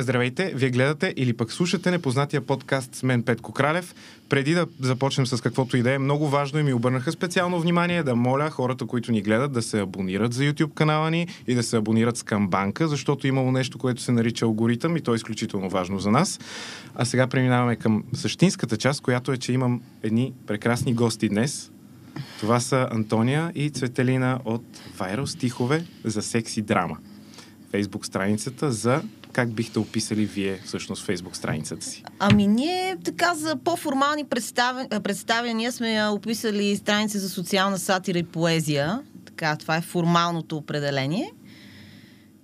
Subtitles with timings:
[0.00, 3.94] Здравейте, вие гледате или пък слушате непознатия подкаст с мен Петко Кралев.
[4.28, 8.02] Преди да започнем с каквото и да е, много важно и ми обърнаха специално внимание
[8.02, 11.62] да моля хората, които ни гледат, да се абонират за YouTube канала ни и да
[11.62, 15.70] се абонират с Камбанка, защото имало нещо, което се нарича алгоритъм и то е изключително
[15.70, 16.40] важно за нас.
[16.94, 21.70] А сега преминаваме към същинската част, която е, че имам едни прекрасни гости днес.
[22.40, 24.64] Това са Антония и Цветелина от
[24.98, 26.98] Viral стихове за секси драма.
[27.70, 29.02] Фейсбук страницата за
[29.38, 32.04] как бихте описали вие всъщност Фейсбук страницата си?
[32.18, 35.00] Ами ние така за по-формални представя...
[35.04, 39.02] представяния сме описали страница за социална сатира и поезия.
[39.24, 41.32] Така, това е формалното определение.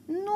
[0.09, 0.33] Но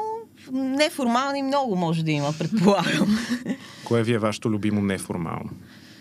[0.53, 3.19] неформални много може да има, предполагам.
[3.85, 5.51] Кое ви е вашето любимо неформално?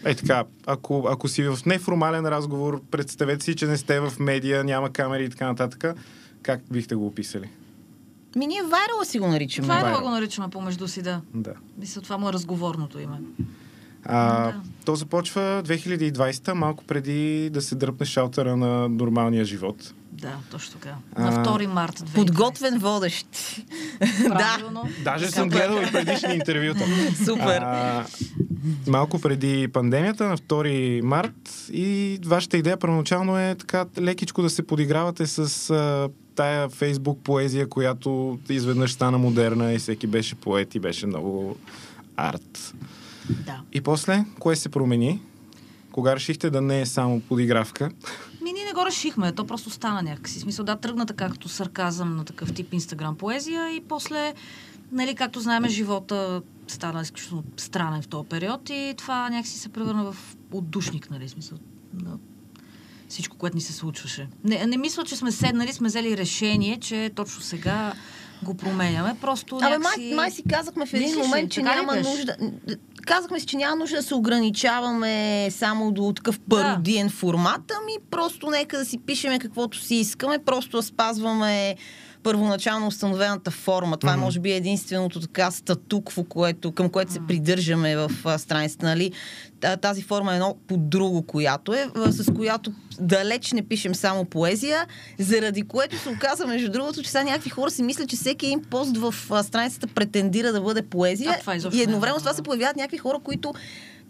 [0.05, 4.63] Е така, ако, ако си в неформален разговор, представете си, че не сте в медия,
[4.63, 5.97] няма камери и така нататък,
[6.41, 7.49] как бихте го описали?
[8.37, 9.67] Ми ние вайрала си го наричаме.
[9.67, 11.21] Вайрала го наричаме помежду си, да.
[11.33, 11.53] Да.
[11.77, 13.17] Мисля, това му е разговорното име.
[14.05, 14.53] А, Да.
[14.85, 19.93] То започва 2020, малко преди да се дръпне шалтера на нормалния живот.
[20.11, 20.95] Да, точно така.
[21.17, 22.15] На 2 март 2020.
[22.15, 23.27] Подготвен водещ.
[23.99, 24.83] да, Правилно.
[25.03, 26.85] Даже Така съм гледал и предишни интервюта.
[27.25, 27.61] супер.
[27.61, 28.05] А,
[28.87, 34.67] малко преди пандемията, на 2 март, и вашата идея първоначално е така лекичко да се
[34.67, 40.79] подигравате с а, тая фейсбук поезия, която изведнъж стана модерна и всеки беше поет и
[40.79, 41.57] беше много
[42.17, 42.73] арт.
[43.45, 43.61] Да.
[43.73, 45.21] И после, кое се промени?
[45.91, 47.91] Кога решихте да не е само подигравка?
[48.41, 50.39] Ми, ние не го решихме, то просто стана някакси.
[50.39, 54.33] Смисъл, да, тръгна така като сарказъм на такъв тип инстаграм поезия и после,
[54.91, 60.11] нали, както знаем, живота стана изключително странен в този период и това някакси се превърна
[60.11, 61.57] в отдушник, нали, смисъл,
[61.93, 62.17] на
[63.09, 64.27] всичко, което ни се случваше.
[64.43, 67.93] Не, не мисля, че сме седнали, сме взели решение, че точно сега
[68.43, 69.15] го променяме.
[69.21, 69.99] Просто Абе, някакси...
[69.99, 72.35] май, май си казахме в един Мислиш момент, че няма нужда.
[73.05, 78.49] Казахме си, че няма нужда да се ограничаваме само до такъв пародиен формат, ами просто
[78.49, 81.75] нека да си пишеме каквото си искаме, просто да спазваме
[82.27, 83.97] първоначално установената форма.
[83.97, 84.25] Това е, Мгм.
[84.25, 88.85] може би, единственото така статукво, което, към което се придържаме в а, страницата.
[88.85, 89.11] Нали?
[89.59, 94.25] Та- Тази форма е едно по друго, която е, с която далеч не пишем само
[94.25, 94.85] поезия,
[95.19, 98.63] заради което се оказа, между другото, че сега някакви хора си мислят, че всеки един
[98.63, 101.31] пост в а, страницата претендира да бъде поезия.
[101.31, 103.53] А, това изобщо и е едновременно с това се появяват някакви хора, които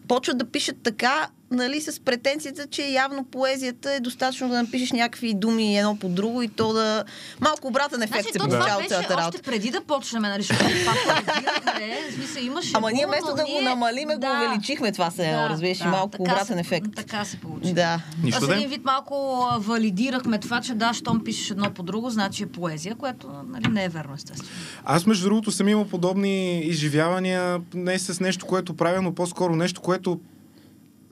[0.08, 5.34] почват да пишат така, нали, с претенцията, че явно поезията е достатъчно да напишеш някакви
[5.34, 7.04] думи едно по друго и то да...
[7.42, 9.42] Малко обратен ефект Значи, се получава от беше цялата още работа.
[9.42, 10.64] преди да почнем, нали, защото
[12.12, 12.72] в смисъл имаше...
[12.74, 16.56] Ама ние вместо да го намалиме, го увеличихме това се едно, разбираш, и малко обратен
[16.56, 16.88] се, ефект.
[16.96, 17.74] Така се получи.
[17.74, 18.02] Да.
[18.24, 22.10] Нищо Аз да един вид малко валидирахме това, че да, щом пишеш едно по друго,
[22.10, 24.50] значи е поезия, което нали, не е верно, естествено.
[24.86, 29.82] Аз, между другото, съм имал подобни изживявания, не с нещо, което правя, но по-скоро нещо,
[29.82, 30.20] което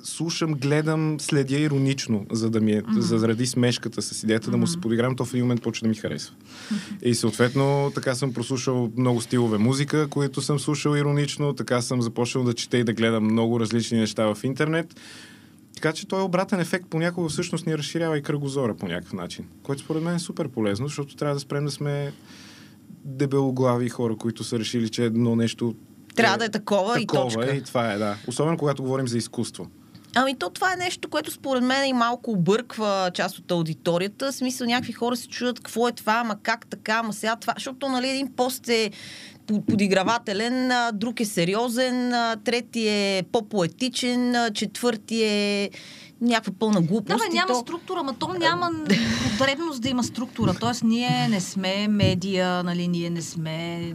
[0.05, 2.99] слушам, гледам, следя иронично, за да ми е, mm-hmm.
[2.99, 4.51] заради смешката с идеята mm-hmm.
[4.51, 6.35] да му се подиграм, то в един момент почва да ми харесва.
[7.01, 12.43] И съответно, така съм прослушал много стилове музика, които съм слушал иронично, така съм започнал
[12.43, 14.95] да чета и да гледам много различни неща в интернет.
[15.75, 19.81] Така че той обратен ефект понякога всъщност ни разширява и кръгозора по някакъв начин, което
[19.81, 22.13] според мен е супер полезно, защото трябва да спрем да сме
[23.05, 25.75] дебелоглави хора, които са решили, че едно нещо
[26.15, 27.55] Трябва да е такова, и такова точка.
[27.55, 28.17] и това е, да.
[28.27, 29.67] Особено когато говорим за изкуство.
[30.17, 34.31] Ами то това е нещо, което според мен и малко обърква част от аудиторията.
[34.31, 37.53] В смисъл някакви хора се чудят какво е това, ама как така, ама сега това.
[37.57, 38.91] Защото нали, един пост е
[39.47, 45.69] по- подигравателен, друг е сериозен, трети е по-поетичен, четвърти е
[46.25, 47.19] някаква пълна Да, глупост.
[47.19, 47.55] бе, и няма то...
[47.55, 48.71] структура, ма то няма
[49.31, 50.53] потребност да има структура.
[50.53, 53.93] Тоест, ние не сме медия, нали, ние не сме...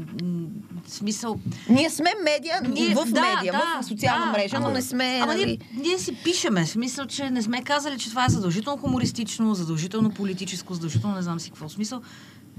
[0.87, 1.39] смисъл...
[1.69, 4.33] Ние сме медиа Ние- в да, медия, да, в социална да.
[4.33, 5.21] мрежа, но Ама- не сме...
[5.23, 5.47] Ама нали...
[5.47, 6.67] ние, ние си пишеме.
[6.67, 11.41] Смисъл, че не сме казали, че това е задължително хумористично, задължително политическо, задължително не знам
[11.41, 11.69] си какво.
[11.69, 12.01] Смисъл,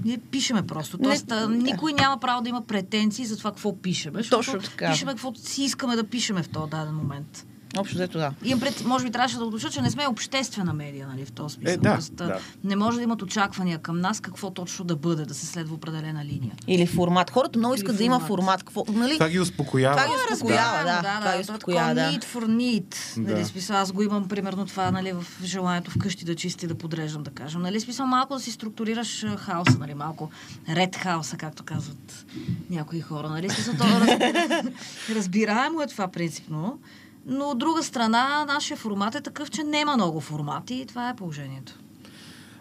[0.04, 0.96] ние пишеме просто.
[0.96, 4.22] Не- Тоест, а, никой няма право да има претенции за това какво пишеме.
[4.22, 4.90] Точно така.
[4.90, 7.46] Пишеме каквото си искаме да пишеме в този даден момент.
[7.78, 8.32] Общо взето да.
[8.44, 11.54] Имам пред, може би трябваше да уточня, че не сме обществена медия, нали, в този
[11.54, 11.74] смисъл.
[11.74, 12.38] Е, да, Тоест, да.
[12.64, 16.24] Не може да имат очаквания към нас какво точно да бъде, да се следва определена
[16.24, 16.52] линия.
[16.66, 17.30] Или формат.
[17.30, 18.62] Хората много искат да има формат.
[18.62, 19.14] Какво, нали?
[19.14, 19.96] Това ги успокоява.
[19.96, 20.84] Това ги успокоява, да.
[20.84, 22.18] да, това ги да, това е успокоява, такова да.
[22.18, 23.22] need for need.
[23.24, 23.32] Да.
[23.32, 27.22] Нали, смисъл, аз го имам примерно това, нали, в желанието вкъщи да чисти, да подреждам,
[27.22, 27.62] да кажем.
[27.62, 30.30] Нали, смисъл, малко да си структурираш хаоса, нали, малко
[30.68, 32.26] ред хаоса, както казват
[32.70, 33.28] някои хора.
[33.28, 34.62] Нали, смисъл, то, разбира,
[35.10, 36.78] разбираемо е това принципно.
[37.26, 41.16] Но от друга страна, нашия формат е такъв, че няма много формати и това е
[41.16, 41.78] положението.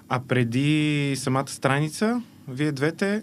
[0.09, 3.21] А преди самата страница, вие двете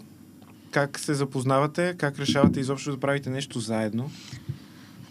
[0.71, 4.11] как се запознавате, как решавате изобщо да правите нещо заедно?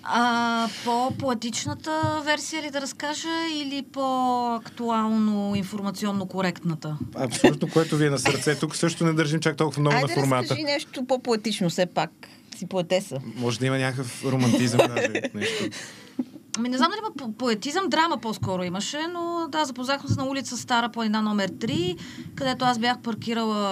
[0.03, 6.97] А, по-поетичната версия ли да разкажа или по-актуално информационно коректната?
[7.15, 8.59] Абсолютно, което ви е на сърце.
[8.59, 10.43] Тук също не държим чак толкова много Айде на формата.
[10.43, 12.11] разкажи нещо по-поетично все пак.
[12.57, 13.21] Си поетеса.
[13.37, 15.65] Може да има някакъв романтизъм даже нещо.
[16.59, 20.57] Ами не знам дали по- поетизъм, драма по-скоро имаше, но да, запознахме се на улица
[20.57, 21.99] Стара планина номер 3,
[22.35, 23.63] където аз бях паркирала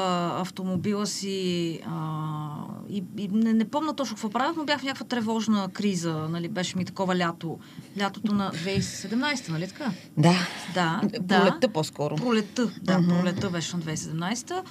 [0.40, 2.48] автомобила си а,
[2.88, 6.48] и, и не, не помня точно какво правях, но бях в някаква тревожна криза, нали,
[6.48, 7.58] беше ми такова лято,
[7.98, 9.90] лятото на 2017, нали така?
[10.16, 10.34] Да.
[10.74, 11.38] Да, да.
[11.40, 12.16] Пролетта по-скоро.
[12.16, 13.08] Пролетта, да, Мгм.
[13.10, 14.62] пролетта беше на 2017.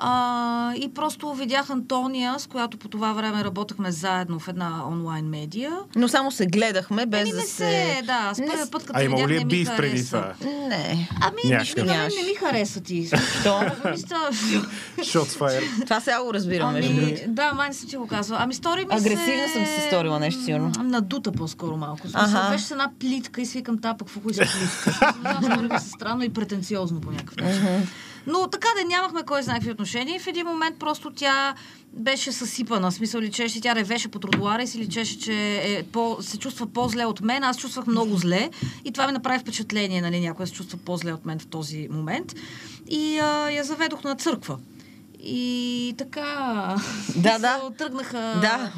[0.00, 0.12] А,
[0.74, 5.72] и просто видях Антония, с която по това време работехме заедно в една онлайн медия.
[5.96, 7.48] Но само се гледахме, без да не се...
[7.48, 9.76] се, да, с Не първия път, като А имало видях, ли е не ми биф
[9.76, 10.32] преди това?
[10.44, 11.08] Не.
[11.20, 13.06] Ами, нищо не, не ми хареса ти.
[13.40, 13.60] Що?
[13.90, 14.16] Мисля,
[14.98, 15.84] Shots fired.
[15.84, 17.22] Това сега го разбирам, между Ами, другото.
[17.28, 18.36] да, май не съм ти го казва.
[18.40, 19.52] Ами стори ми Агресивна се...
[19.52, 20.72] съм се сторила нещо, сигурно.
[20.78, 22.08] м, Надута по-скоро малко.
[22.08, 22.50] В Аха.
[22.52, 25.14] беше с една плитка и свикам тапък, какво хубаво плитка.
[25.22, 27.88] Да, стори ми се странно и претенциозно по някакъв начин.
[28.28, 31.54] Но така да нямахме кой знае какви отношения и в един момент просто тя
[31.92, 32.90] беше съсипана.
[32.90, 36.66] В смисъл личеше, тя ревеше по тротуара и си личеше, че е по, се чувства
[36.66, 37.44] по-зле от мен.
[37.44, 38.50] Аз чувствах много зле
[38.84, 42.34] и това ми направи впечатление, нали, някой се чувства по-зле от мен в този момент.
[42.88, 44.58] И а, я заведох на църква.
[45.20, 46.76] И така.
[47.16, 47.70] Да, да.
[47.78, 48.38] Тръгнаха.
[48.40, 48.72] Да.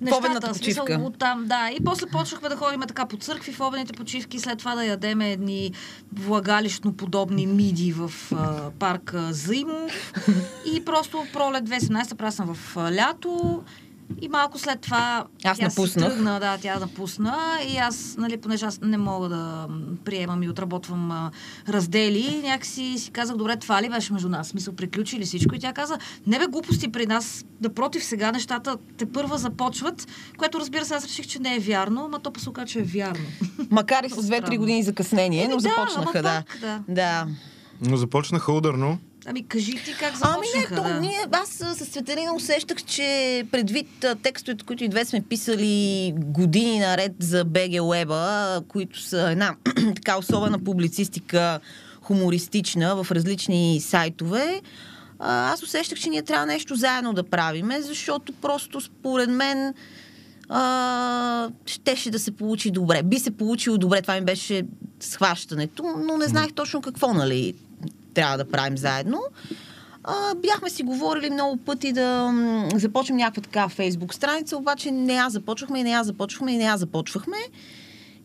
[0.00, 1.04] Нещата, Победната в смисъл, почивка.
[1.06, 1.70] Оттам, да.
[1.70, 5.32] И после почнахме да ходим така по църкви в обедните почивки, след това да ядеме
[5.32, 5.72] едни
[6.12, 10.12] влагалищно подобни миди в а, парка Заимов.
[10.74, 13.62] и просто пролет 2017 правя съм в а, лято.
[14.20, 16.08] И малко след това Аз тя си напуснах.
[16.08, 17.36] тръгна, да, тя напусна
[17.68, 19.68] и аз, нали, понеже аз не мога да
[20.04, 21.30] приемам и отработвам а,
[21.68, 24.46] раздели, някакси си казах, добре, това ли беше между нас?
[24.46, 25.54] В Смисъл, приключи ли всичко?
[25.54, 30.60] И тя каза, не бе глупости при нас, напротив, сега нещата те първа започват, което
[30.60, 32.84] разбира се, аз реших, че не е вярно, ама то па се оказа, че е
[32.84, 33.24] вярно.
[33.70, 34.58] Макар и с Много 2-3 странно.
[34.58, 36.42] години закъснение, но Еми да, започнаха, да.
[36.46, 36.80] пак, да.
[36.88, 37.26] Да.
[37.80, 38.98] Но започнаха ударно.
[39.26, 41.00] Ами кажи ти как Ами не, започнаха, то, да.
[41.00, 47.12] ние, аз с Светелина усещах, че предвид текстовете, които и две сме писали години наред
[47.18, 49.54] за БГ Уеба, които са една
[49.94, 51.60] така особена публицистика,
[52.02, 54.60] хумористична в различни сайтове,
[55.18, 59.74] а, аз усещах, че ние трябва нещо заедно да правиме, защото просто според мен
[60.48, 63.02] а, щеше да се получи добре.
[63.02, 64.62] Би се получило добре, това ми беше
[65.00, 67.54] схващането, но не знаех точно какво, нали,
[68.14, 69.22] трябва да правим заедно.
[70.04, 72.34] А, бяхме си говорили много пъти да
[72.74, 76.64] започнем някаква така фейсбук страница, обаче не я започвахме и не я започвахме и не
[76.64, 77.36] я започвахме.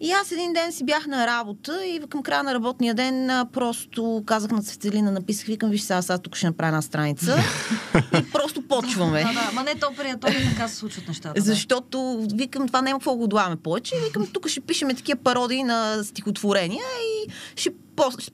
[0.01, 4.23] И аз един ден си бях на работа и към края на работния ден просто
[4.25, 7.37] казах на Цветелина, написах, викам, виж сега, аз тук ще направя една страница
[8.19, 9.23] и просто почваме.
[9.23, 11.41] Да, да, ма не то приятели, така се случват нещата.
[11.41, 13.95] Защото, викам, това няма какво го отлагаме повече.
[14.05, 17.69] Викам, тук ще пишеме такива пародии на стихотворения и ще,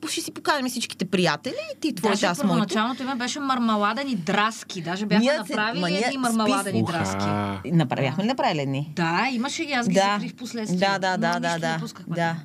[0.09, 2.47] ще си поканим всичките приятели, и ти твоите, Даже аз моето.
[2.49, 4.81] първоначалното име беше мармаладени драски.
[4.81, 6.93] Даже бяхме Ние направили ма ние едни мармаладени Уха.
[6.93, 7.71] драски.
[7.71, 8.93] Направяхме ли направили едни?
[8.95, 10.13] Да, имаше ги, аз ги Да.
[10.13, 10.79] закрих в последствие.
[10.79, 11.79] Да, да, да, да, да.
[12.07, 12.35] да.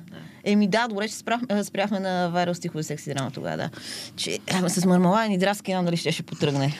[0.43, 3.69] Еми да, добре, че спрях, спряхме на вайрал стихове секси драма тогава, да.
[4.15, 6.73] Че ама с мармаладени драски, не знам дали ще, ще потръгне.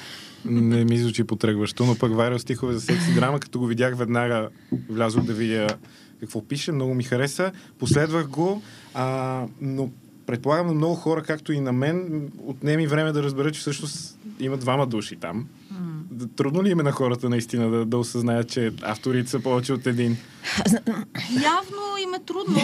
[0.46, 4.50] Не ми звучи потръгващо, но пък вайрал стихове за секси драма, като го видях веднага,
[4.90, 5.68] влязох да видя
[6.20, 7.52] какво пише, много ми хареса.
[7.80, 8.62] Последвах го,
[8.94, 9.90] а, но
[10.28, 14.88] предполагам много хора, както и на мен, отнеми време да разбера, че всъщност има двама
[14.88, 15.48] души там.
[16.36, 19.88] Трудно ли им е на хората наистина да, да осъзнаят, че авторите са повече от
[19.88, 20.18] един?
[21.44, 22.62] Явно им е трудно.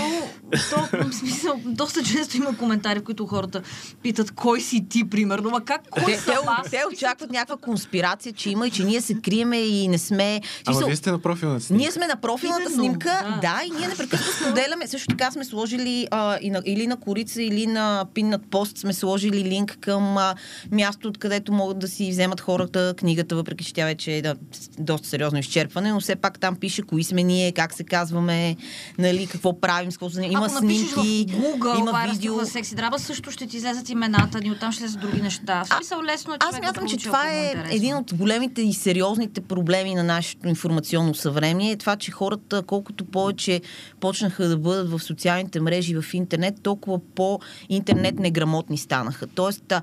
[0.70, 3.62] То, в смисъл, доста често има коментари, в които хората
[4.02, 5.50] питат кой си ти, примерно.
[5.50, 6.70] Ма как, кой Те, те, съм аз?
[6.70, 10.42] те очакват някаква конспирация, че има и че ние се криеме и не сме...
[10.66, 11.82] Ама вие сте на профилната снимка.
[11.82, 13.40] Ние сме на профилната Именно, снимка, да.
[13.42, 13.62] да.
[13.66, 14.88] и ние непрекъснато споделяме.
[14.88, 18.94] Също така сме сложили а, и на, или на корица, или на пиннат пост сме
[18.94, 20.36] сложили линк към а,
[20.72, 24.36] място, откъдето могат да си вземат хората книгата, въпреки че тя вече е да,
[24.80, 28.56] доста сериозно изчерпване, но все пак там пише кои сме ние, как се казваме,
[28.98, 30.22] нали, какво правим, с какво се.
[30.22, 32.16] Има Ако снимки, в Google, има видео.
[32.16, 35.64] стихове секси драма, също ще ти излезат имената ни, оттам ще излезат други неща.
[35.64, 37.76] В смисъл лесно е Аз да мятам, че това е интересно.
[37.76, 41.72] един от големите и сериозните проблеми на нашето информационно съвремие.
[41.72, 43.62] Е това, че хората, колкото повече
[44.00, 49.28] почнаха да бъдат в социалните мрежи, в интернет, толкова по-интернет неграмотни станаха.
[49.28, 49.74] Тоест,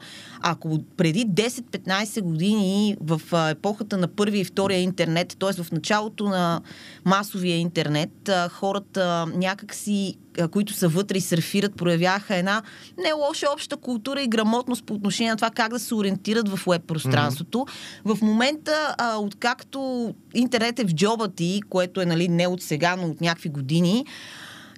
[0.41, 5.63] ако преди 10-15 години в епохата на първия и втория интернет, т.е.
[5.63, 6.61] в началото на
[7.05, 10.17] масовия интернет, хората някакси
[10.51, 12.63] които са вътре и сърфират, проявяха една
[12.99, 16.61] не лоша обща култура и грамотност по отношение на това как да се ориентират в
[16.67, 17.59] веб пространството.
[17.59, 18.15] Mm-hmm.
[18.15, 22.97] В момента, а, откакто интернет е в джоба ти, което е нали, не от сега,
[22.97, 24.07] но от някакви години,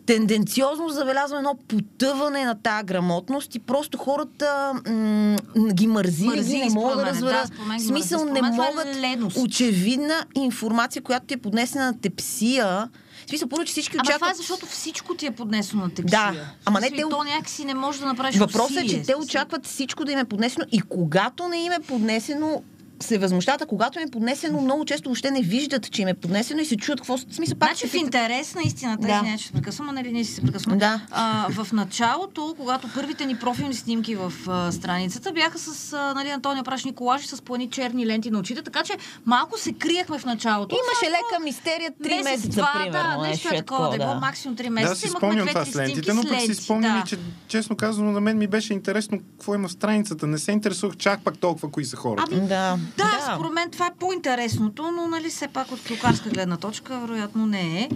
[0.07, 5.37] тенденциозно забелязваме едно потъване на тази грамотност и просто хората м-
[5.73, 7.51] ги мързи, Мързи, ги не могат да разберат.
[7.69, 9.37] да, смисъл не е могат леност.
[9.37, 12.89] очевидна информация, която ти е поднесена на тепсия.
[13.27, 14.31] В смисъл, първо, че всички Ама това очакват...
[14.31, 16.33] е защото всичко ти е поднесено на тепсия.
[16.33, 19.67] Да, ама не те- То някакси не може да направиш Въпросът е, че те очакват
[19.67, 22.63] всичко да им е поднесено и когато не им е поднесено,
[23.03, 26.15] се възмущават, а когато им е поднесено, много често въобще не виждат, че им е
[26.15, 27.59] поднесено и се чуят какво смисъл.
[27.59, 29.09] Пак Значи в интерес на истината, Да.
[29.09, 29.15] да.
[29.15, 30.77] извиня, че се прекъсвам, а нали ние си се прекъсваме.
[30.79, 31.01] Да.
[31.11, 36.29] А, в началото, когато първите ни профилни снимки в а, страницата бяха с а, нали,
[36.29, 38.93] Антония Прашни колажи с плани черни ленти на очите, така че
[39.27, 40.75] малко се криехме в началото.
[40.75, 43.21] Имаше Само лека мистерия 3 месец, месеца, два, примерно.
[43.21, 44.95] Да, нещо е такова, да, е било максимум 3 месеца.
[44.95, 47.07] Да, си Имахме спомням това с лентите, но пък си спомням да.
[47.07, 47.19] че
[47.49, 50.27] честно казано на мен ми беше интересно какво има в страницата.
[50.27, 52.29] Не се интересувах чак пак толкова кои са хората.
[52.33, 52.79] Ами, Да.
[52.97, 57.47] Да, според мен това е по-интересното, но нали все пак от клюкарска гледна точка, вероятно
[57.47, 57.89] не е.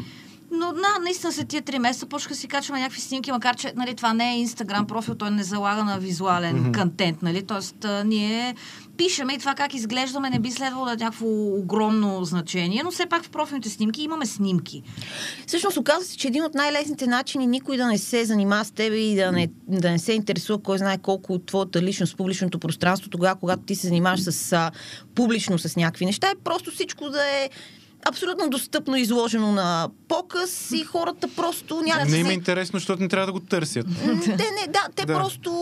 [0.51, 3.73] Но на, наистина след тия три месеца почнаха да си качваме някакви снимки, макар че
[3.77, 6.81] нали, това не е Инстаграм профил, той не залага на визуален mm-hmm.
[6.81, 7.43] контент, нали?
[7.47, 8.55] Тоест а, ние
[8.97, 11.27] пишеме и това как изглеждаме не би следвало да е някакво
[11.59, 14.83] огромно значение, но все пак в профилните снимки имаме снимки.
[15.47, 18.97] Всъщност оказва се, че един от най-лесните начини никой да не се занимава с тебе
[18.97, 23.11] и да не, да не се интересува кой знае колко от твоята личност публичното пространство,
[23.11, 24.71] тогава, когато ти се занимаваш с, а,
[25.15, 27.51] публично с някакви неща, е просто всичко да е
[28.05, 32.13] абсолютно достъпно изложено на показ и хората просто някакси...
[32.13, 33.87] Не им е интересно, защото не трябва да го търсят.
[34.25, 35.15] Те не, да, те Да.
[35.15, 35.53] просто...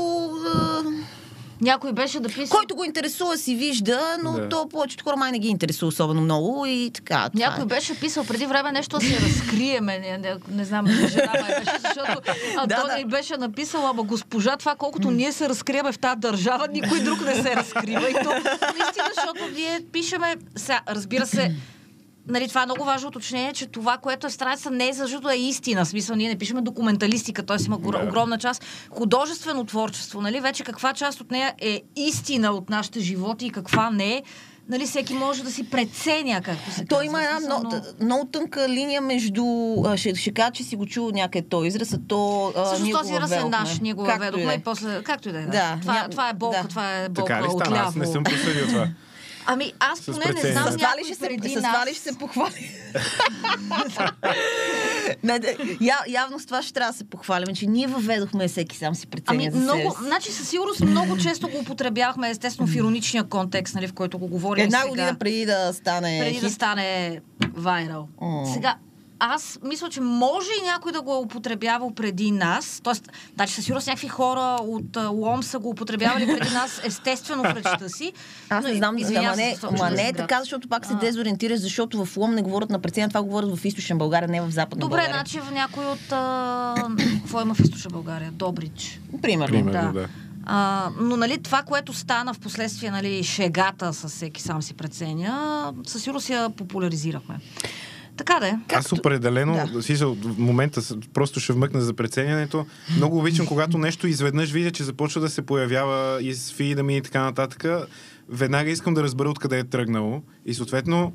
[1.61, 2.50] Някой беше да писа...
[2.50, 4.49] който го интересува си вижда, но Да.
[4.49, 7.31] то повечето хора май не ги интересува особено много и така.
[7.35, 7.67] Някой е.
[7.67, 9.99] беше писал преди време нещо да се разкриеме.
[9.99, 12.21] Не, не, не знам, жена май беше, защото
[12.57, 13.00] Антония да.
[13.00, 17.25] й беше написала, ама госпожа, това колкото ние се разкриваме в тази държава, никой друг
[17.25, 18.11] не се разкрива.
[18.11, 20.37] И то наистина, защото ние пишеме...
[20.57, 21.55] Сега, разбира се,
[22.28, 25.37] Нали, това е много важно уточнение, че това, което е страница, не е защото е
[25.37, 25.85] истина.
[25.85, 27.64] В смисъл, ние не пишеме документалистика, т.е.
[27.66, 27.99] има Да.
[27.99, 28.64] огромна част.
[28.90, 33.90] Художествено творчество, нали, вече каква част от нея е истина от нашите животи и каква
[33.90, 34.23] не е,
[34.69, 37.04] нали, всеки може да си преценя, както се То казва.
[37.04, 39.45] има една Смисъл, много, много тънка линия между...
[39.87, 42.16] а, Ще, ще кажа, че си го чул някъде този израз, а то
[42.81, 44.61] го този раз е наш, ние го въведохме да и, е.
[44.61, 45.43] после, както и да е.
[45.43, 45.78] Да.
[45.81, 46.69] Това, ня- това е болка, да.
[46.69, 47.57] това е болка Така ли стана?
[47.57, 47.88] отляво.
[47.88, 48.88] Аз не съм проследил това.
[49.46, 51.88] Ами аз поне не знам С някой ще се, преди с това ли нас.
[51.90, 52.70] ще се похвали?
[55.22, 58.76] не, не, я, явно с това ще трябва да се похвалим, че ние въведохме всеки
[58.76, 59.96] сам си преценя Ами за себе много, си.
[60.02, 64.28] значи със сигурност много често го употребявахме, естествено в ироничния контекст, нали, в който го
[64.28, 64.88] говорим Една сега.
[64.90, 66.54] година преди да стане преди да хит.
[66.54, 67.20] стане
[67.54, 68.08] вайрал.
[68.54, 68.74] Сега,
[69.18, 72.80] аз мисля, че може и някой да го е употребявал преди нас.
[72.85, 77.54] Тоест, значи със сигурност някакви хора от Лом са го употребявали преди нас, естествено в
[77.54, 78.12] речта си.
[78.50, 80.87] Аз Но не и- знам, извинявам ама се не, че не е така, защото пак
[80.87, 84.40] се дезориентираш, защото в Лом не говорят на преценя, това говорят в източна България, не
[84.40, 85.14] в западна Добре, България.
[85.14, 86.12] значи в някой от...
[86.12, 86.75] А...
[87.23, 88.30] Какво има в източна България?
[88.33, 89.00] Добрич.
[89.23, 89.52] Примерно.
[89.54, 90.00] Примерно, да.
[90.00, 90.09] да.
[90.47, 95.73] А, но нали, това, което стана в последствие, нали, шегата с всеки сам си преценя,
[95.87, 97.38] със сигурност я популяризирахме.
[98.16, 98.54] Така да е.
[98.73, 99.83] Аз определено, Да.
[99.83, 100.80] си, в момента
[101.14, 102.66] просто ще вмъкна за преценянето.
[102.97, 107.02] Много обичам, когато нещо изведнъж видя, че започва да се появява из фида ми и
[107.02, 107.64] така нататък.
[108.28, 110.23] Веднага искам да разбера откъде е тръгнало.
[110.47, 111.12] И съответно,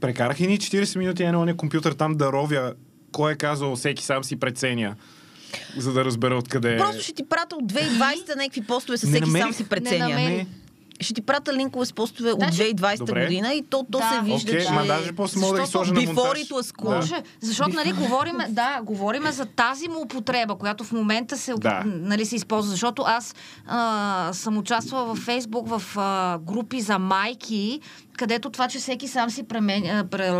[0.00, 2.74] прекарах и ни 40 минути на ония компютър там да ровя
[3.12, 4.94] кой е казал всеки сам си преценя,
[5.76, 6.78] за да разбера откъде е.
[6.78, 9.44] Просто ще ти пратя от 2020 някакви постове с всеки намерих.
[9.44, 10.08] сам си Не преценя.
[10.08, 10.28] намерих.
[10.28, 10.46] Не.
[11.00, 13.22] Ще ти пратя линкове с постове от Значи- 2020 Добре.
[13.22, 14.10] година и то, то Да.
[14.10, 14.72] се вижда, Окей, че...
[14.72, 16.42] ма даже после мога да ги Защото сложа на монтаж.
[16.84, 21.82] Може, защото, нали, говориме, да, говориме за тази му употреба, която в момента се, Да.
[21.86, 22.70] нали, се използва.
[22.70, 23.34] Защото аз
[23.66, 27.80] а, съм участвала във Фейсбук в а, групи за майки,
[28.20, 30.30] където това, че всеки сам си пременя, пре,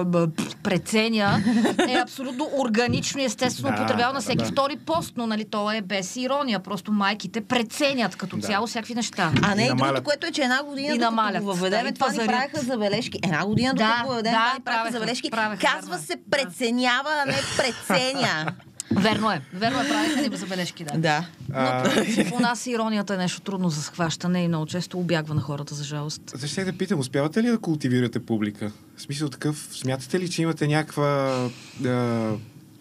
[0.62, 1.42] преценя,
[1.88, 4.44] е абсолютно органично и естествено Да, употребява на всеки да.
[4.44, 6.60] втори пост, но нали, то е без ирония.
[6.60, 8.42] Просто майките преценят като Да.
[8.42, 9.32] цяло всякакви неща.
[9.42, 11.50] А не И и другото, което е, че една година И намалят, го
[11.88, 12.26] и това ни пазарят.
[12.26, 13.18] правеха забележки.
[13.25, 15.30] Една година Да, докато го въведеме, да, това ни правеха забележки.
[15.30, 18.46] правеха, Казва се преценява, а не преценя.
[18.97, 19.40] Верно е.
[19.52, 20.99] Верно е, правиха ни забележки, да.
[20.99, 21.26] да.
[21.52, 25.40] А, Но у нас иронията е нещо трудно за схващане и много често обягва на
[25.40, 26.23] хората, за жалост.
[26.35, 28.73] Защо да питам, успявате ли да култивирате публика?
[28.97, 31.40] В смисъл такъв, смятате ли, че имате някаква,
[31.87, 32.32] а,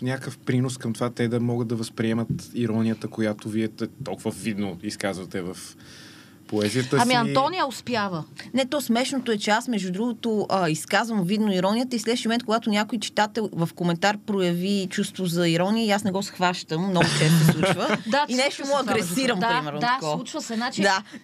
[0.01, 3.69] някакъв принос към това те да могат да възприемат иронията, която вие
[4.03, 5.57] толкова видно изказвате в
[6.49, 7.17] поезията Ами си...
[7.17, 8.23] Антония успява.
[8.53, 12.43] Не, то смешното е, че аз, между другото, а, изказвам видно иронията и следващия момент,
[12.43, 17.05] когато някой читател в коментар прояви чувство за ирония, и аз не го схващам, много
[17.19, 17.97] често се случва.
[18.07, 19.57] Да, и нещо му агресирам, другото.
[19.57, 19.79] примерно.
[19.79, 20.15] Да, да такова.
[20.15, 20.55] случва се.
[20.55, 21.03] Значи, Да.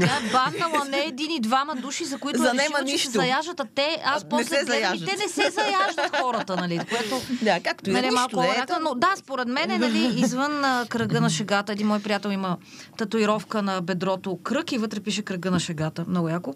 [0.00, 3.10] Тя е баннала не един и двама души, за които За е решила, че нищо.
[3.10, 6.56] се заяждат, а те, аз Не после се гледам и те не се заяждат хората,
[6.56, 8.48] нали, което да, както и да Нали, малко да е.
[8.48, 11.72] варианта, но да, според мен е, нали, извън а, кръга на шегата.
[11.72, 12.56] Един мой приятел има
[12.96, 16.04] татуировка на бедрото кръг и вътре пише кръга на шегата.
[16.08, 16.54] Много яко.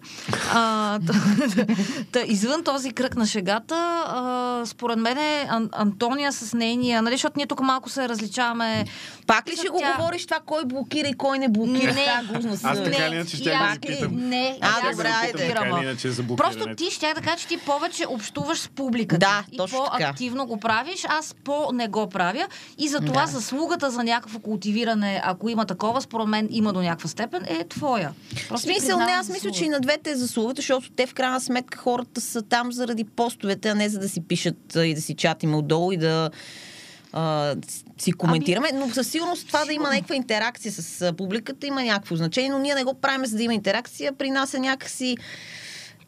[0.53, 1.13] А, та,
[2.11, 3.75] та, извън този кръг на шегата,
[4.07, 4.23] а,
[4.65, 8.85] според мен е Ан- Антония с нейния, нали, защото ние тук малко се различаваме.
[9.27, 11.93] Пак ли ще го Тя- говориш това, кой блокира и кой не блокира?
[11.93, 12.05] Не.
[12.27, 13.87] Така Аз така Не, иначе да аз ви ли?
[13.87, 14.15] питам.
[14.19, 15.47] Не, А, добре, айде.
[15.47, 15.95] Така
[16.37, 19.19] Просто ти щях да кажа, че ти повече общуваш с публиката.
[19.19, 19.97] Да, и точно така.
[19.97, 22.47] по-активно го правиш, аз по-не го правя.
[22.77, 23.27] И за това Да.
[23.27, 28.13] заслугата за някакво култивиране, ако има такова, според мен има до някаква степен, е твоя.
[28.35, 31.13] В Просто смисъл, не, аз мисля, че и на двете е заслугата, защото те в
[31.13, 35.01] крайна сметка хората са там заради постовете, а не за да си пишат и да
[35.01, 36.29] си чатиме отдолу и да
[37.13, 37.55] а,
[37.97, 38.69] си коментираме.
[38.73, 42.75] Но със сигурност това да има някаква интеракция с публиката има някакво значение, но ние
[42.75, 44.13] не го правим за да има интеракция.
[44.13, 45.17] При нас е някакси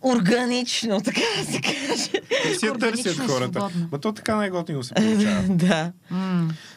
[0.06, 2.22] органично, така да се каже.
[2.44, 3.60] Те си я Органично търсят и хората.
[3.60, 3.88] свободно.
[3.92, 5.44] Ма то така най-готино се получава.
[5.50, 5.92] да.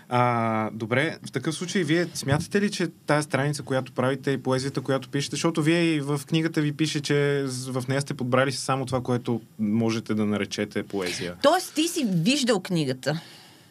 [0.08, 4.80] А, добре, в такъв случай вие смятате ли, че тази страница, която правите и поезията,
[4.80, 8.86] която пишете, защото вие и в книгата ви пише, че в нея сте подбрали само
[8.86, 11.34] това, което можете да наречете поезия.
[11.42, 13.20] Тоест, ти си виждал книгата.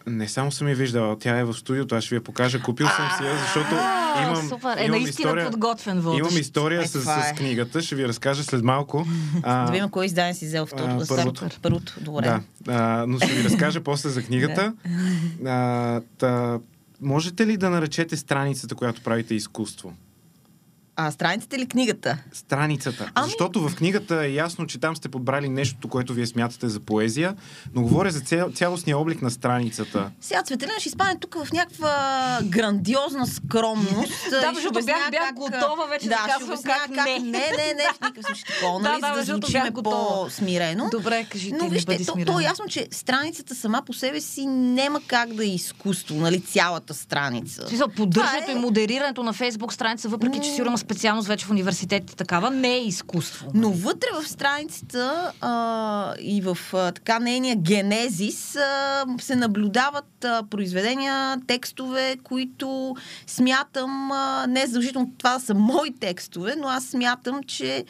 [0.07, 2.61] Не само съм я виждала, тя е в студиото, аз ще ви я покажа.
[2.61, 4.77] Купил съм си я, защото А, имам, Супер.
[4.77, 6.19] Е, имам наистина история, подготвен водещ.
[6.21, 7.33] имам история Е, с, с е.
[7.37, 9.05] книгата, ще ви разкажа след малко.
[9.43, 11.05] А, Да видим кой издание си взел второто.
[11.07, 11.45] първото.
[11.61, 12.25] Първото, добре.
[12.25, 14.73] Да, а, но ще ви разкажа после за книгата.
[15.45, 16.59] а, та,
[17.01, 19.93] можете ли да наречете страницата, която правите изкуство?
[20.99, 22.17] А страницата или книгата?
[22.33, 23.11] Страницата.
[23.15, 26.79] Ами- Защото в книгата е ясно, че там сте подбрали нещо, което вие смятате за
[26.81, 27.35] поезия,
[27.73, 30.11] но говоря за цял, цялостния облик на страницата.
[30.21, 31.93] Сега Цветелина ще изпадне тук в някаква
[32.43, 34.13] грандиозна скромност.
[34.31, 37.19] Да, И защото бях- бях как, готова вече да ще казвам обясня как не.
[37.19, 37.39] Не, не,
[37.73, 39.97] не, в никакъв случай такова, Да, нали, да, за да защото звучиме бях готова.
[39.97, 40.89] по-смирено.
[40.91, 42.33] Добре, кажи ти, Но не вижте, бъди то, смирена.
[42.33, 46.41] то е ясно, че страницата сама по себе си няма как да е изкуство, нали,
[46.41, 47.67] цялата страница.
[47.67, 51.51] Смисъл, поддържането Това е- и модерирането на Фейсбук страница, въпреки че сигурно специалност вече в
[51.51, 53.51] университетите такава, не е изкуство.
[53.53, 60.43] Но вътре в страницата а, и в а, така нейния генезис а, се наблюдават а,
[60.49, 62.95] произведения, текстове, които
[63.27, 67.85] смятам, а, не е задължително това са мои текстове, но аз смятам, че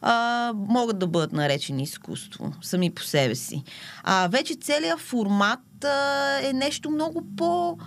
[0.00, 3.62] а, могат да бъдат наречени изкуство сами по себе си.
[4.04, 7.78] А вече целият формат а, е нещо много по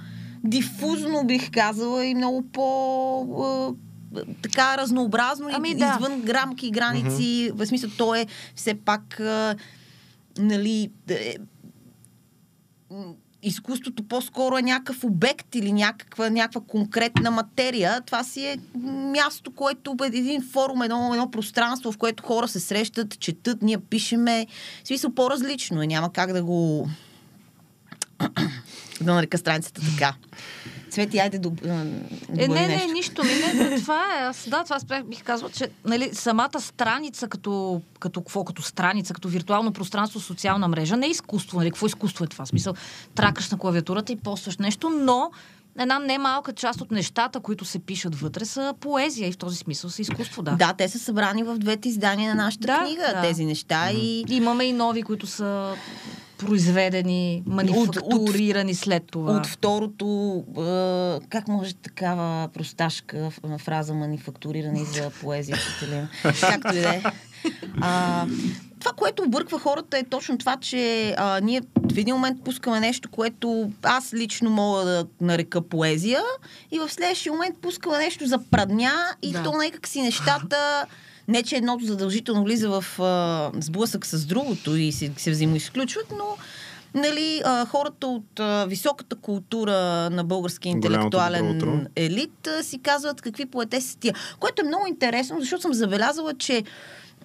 [0.43, 3.75] дифузно, бих казала, и много по...
[4.41, 5.97] Така разнообразно Ами и да.
[5.99, 7.51] извън грамки и граници.
[7.53, 8.25] В смисъл, то е
[8.55, 9.55] все пак а,
[10.37, 11.35] нали, е,
[13.45, 18.01] изкуството по-скоро е някакъв обект или някаква, някаква конкретна материя.
[18.01, 18.57] Това си е
[19.13, 23.77] място, което е един форум, едно, едно пространство, в което хора се срещат, четат, ние
[23.77, 24.47] пишеме.
[24.83, 25.87] В смисъл по-различно е.
[25.87, 26.89] Няма как да го
[29.01, 30.15] да нарека страницата така.
[30.95, 31.49] Цвети, айде да
[32.37, 33.23] Е, не, не, нищо.
[33.23, 34.23] Не, не, това е.
[34.23, 39.13] Аз, да, това спрях, бих казала, че нали, самата страница като, като какво, като страница,
[39.13, 41.57] като виртуално пространство, социална мрежа, не е изкуство.
[41.59, 41.71] Нали?
[41.71, 42.45] Какво изкуство е това?
[42.45, 42.73] В Смисъл,
[43.15, 45.31] тракаш на клавиатурата и постваш нещо, но
[45.79, 49.89] една немалка част от нещата, които се пишат вътре, са поезия и в този смисъл
[49.89, 50.51] са изкуство, да.
[50.51, 53.21] Да, те са събрани в двете издания на нашата Да, книга, да.
[53.21, 53.91] тези неща.
[53.91, 55.75] И Имаме и нови, които са
[56.37, 59.31] произведени, манифактурирани след това.
[59.31, 66.07] от второто, е, как може такава просташка фраза манифактурирани за поезия, Цветелина?
[66.39, 67.03] Както и да е.
[67.81, 68.25] А,
[68.79, 71.61] Това, което обърква хората е точно това, че а, ние
[71.93, 76.21] в един момент пускаме нещо, което аз лично мога да нарека поезия
[76.71, 79.43] и в следващия момент пускаме нещо за прадня и Да.
[79.43, 80.85] то някак си нещата
[81.27, 86.37] не, че едното задължително влиза в а, сблъсък с другото и се, се взаимоизключват, но
[86.95, 93.45] нали, а, хората от а, високата култура на българския интелектуален елит а, си казват какви
[93.45, 94.13] поете са тия.
[94.39, 96.63] Което е много интересно, защото съм забелязала, че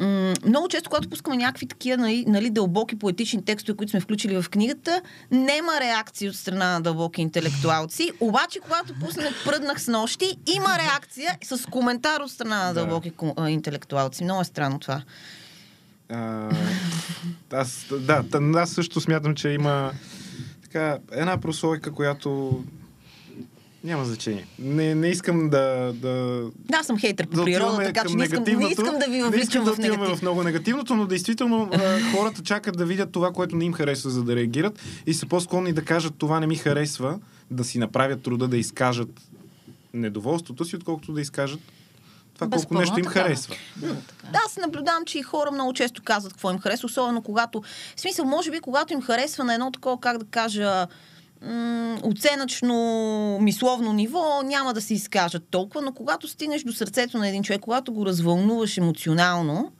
[0.00, 4.42] м- много често, когато пускаме някакви такива нали, нали, дълбоки поетични текстове, които сме включили
[4.42, 8.10] в книгата, няма реакции от страна на дълбоки интелектуалци.
[8.20, 12.80] Обаче, когато пуснем Пръднах с нощи, има реакция с коментар от страна на Да.
[12.80, 14.24] дълбоки ко- а, интелектуалци.
[14.24, 15.02] Много е странно това.
[16.08, 16.48] А,
[17.52, 19.92] аз, да, аз също смятам, че има
[20.62, 22.60] така, една прослойка, която
[23.84, 24.46] Няма значение.
[24.58, 28.24] Не, не искам да, да, Да, аз съм хейтър по да природа, така че не
[28.24, 30.18] искам, не искам да ви не искам въвличам да в негатив.
[30.18, 31.70] в много негативното, но действително
[32.14, 35.72] хората чакат да видят това, което не им харесва, за да реагират и са по-склонни
[35.72, 37.18] да кажат това не ми харесва,
[37.50, 39.20] да си направят труда да изкажат
[39.94, 41.60] недоволството си, отколкото да изкажат
[42.34, 43.54] това колко Безспорно нещо им така харесва.
[44.32, 47.62] Да, аз наблюдавам, че и хора много често казват какво им харесва, особено когато,
[47.96, 50.86] в смисъл, може би, когато им харесва на едно такова, как да кажа,
[51.42, 52.74] м- оценъчно,
[53.40, 57.60] мисловно ниво, няма да се изкажат толкова, но когато стигнеш до сърцето на един човек,
[57.60, 59.72] когато го развълнуваш емоционално,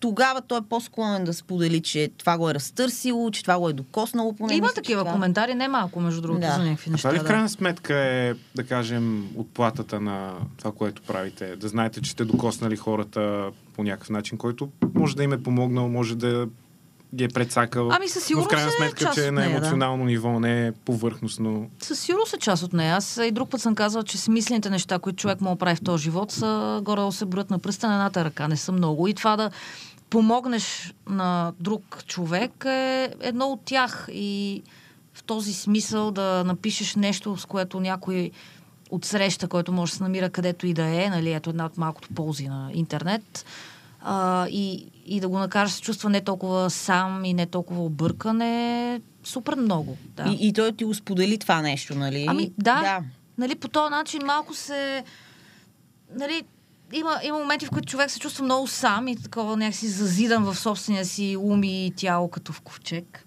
[0.00, 3.72] тогава той е по-склонен да сподели, че това го е разтърсило, че това го е
[3.72, 4.58] докоснало по него.
[4.58, 6.52] Има такива коментари, не малко, между другото, Да.
[6.52, 7.08] за някакви А неща.
[7.08, 11.56] това ли в крайна сметка е, да кажем, отплатата на това, което правите?
[11.56, 15.88] Да знаете, че сте докоснали хората по някакъв начин, който може да им е помогнал,
[15.88, 16.46] може да
[17.14, 17.88] ги е прецакал.
[17.92, 19.56] Ами със но в сигурност крайна е сметка, че е от на нея, да.
[19.56, 21.70] емоционално ниво, не е повърхностно.
[21.82, 22.96] Със сигурност е част от нея.
[22.96, 26.02] Аз и друг път съм казала, че смислените неща, които човек да прави в този
[26.04, 28.48] живот, са горе се броят на пръста на едната ръка.
[28.48, 29.08] Не са много.
[29.08, 29.50] И това да
[30.10, 34.08] помогнеш на друг човек е едно от тях.
[34.12, 34.62] И
[35.14, 38.30] в този смисъл да напишеш нещо, с което някой
[38.90, 41.78] от среща, който може да се намира където и да е, нали, ето една от
[41.78, 43.44] малкото ползи на интернет,
[44.08, 47.84] а, и, и да го накараш да се чувства не толкова сам и не толкова
[47.84, 49.96] объркан е супер много.
[50.16, 50.24] Да.
[50.28, 52.24] И, и той ти го сподели това нещо, нали?
[52.28, 52.80] Ами да.
[52.80, 53.00] да.
[53.38, 55.04] Нали, по този начин малко се...
[56.18, 56.42] Нали,
[56.92, 60.54] има, има моменти, в които човек се чувства много сам и такова някакси зазидан в
[60.54, 63.24] собствения си ум и тяло като в ковчег.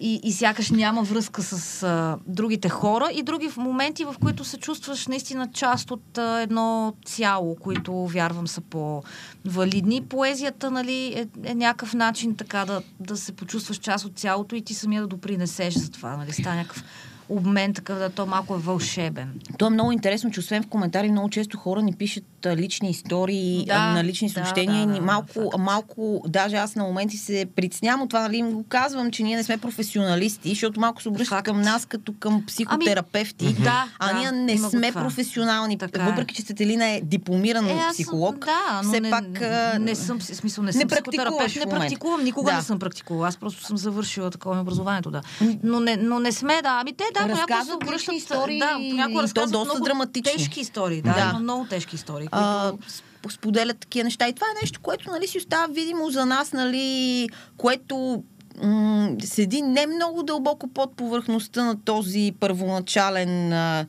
[0.00, 4.56] И, и сякаш няма връзка с а, другите хора и други моменти, в които се
[4.56, 10.02] чувстваш наистина част от а, едно цяло, които вярвам са по-валидни.
[10.02, 14.62] Поезията нали, е, е някакъв начин така да, да се почувстваш част от цялото и
[14.62, 16.16] ти самия да допринесеш за това.
[16.16, 16.84] Нали, става някакъв
[17.28, 19.40] обмен, такъв да то малко е вълшебен.
[19.58, 23.64] То е много интересно, че освен в коментари, много често хора ни пишат лични истории,
[23.66, 24.86] Да, на лични да, съобщения.
[24.86, 25.58] да, да, малко, факт.
[25.58, 29.44] малко, даже аз на моменти се притеснявам от това, нали го казвам, че ние не
[29.44, 33.44] сме професионалисти, защото малко се обръщат към нас като към психотерапевти.
[33.46, 35.00] Ами, да, а да, ние не има го сме това.
[35.00, 35.78] професионални.
[35.78, 36.06] Така е.
[36.06, 39.40] въпреки, че Светелина е дипломиран Е, психолог, да, но все не, пак...
[39.42, 42.56] а, не съм, смисъл, не не съм психотерапевт, не практикувам, никога Да.
[42.56, 43.28] не съм практикувала.
[43.28, 45.20] Аз просто съм завършила такова образованието, да.
[45.62, 46.78] Но не, но не сме, да.
[46.80, 48.14] Ами те, да, понякога се Разказват обръщат...
[48.14, 50.32] истории да, понякога то разказват доста много драматични.
[50.32, 51.20] тежки истории, да, Да.
[51.20, 52.88] има много тежки истории, а, които...
[52.88, 54.28] сп- споделят такива неща.
[54.28, 58.22] И това е нещо, което нали, си остава видимо за нас, нали, което
[58.62, 63.86] м- седи не много дълбоко под повърхността на този първоначален, а,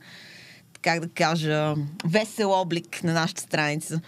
[0.82, 4.00] как да кажа, весел облик на нашата страница.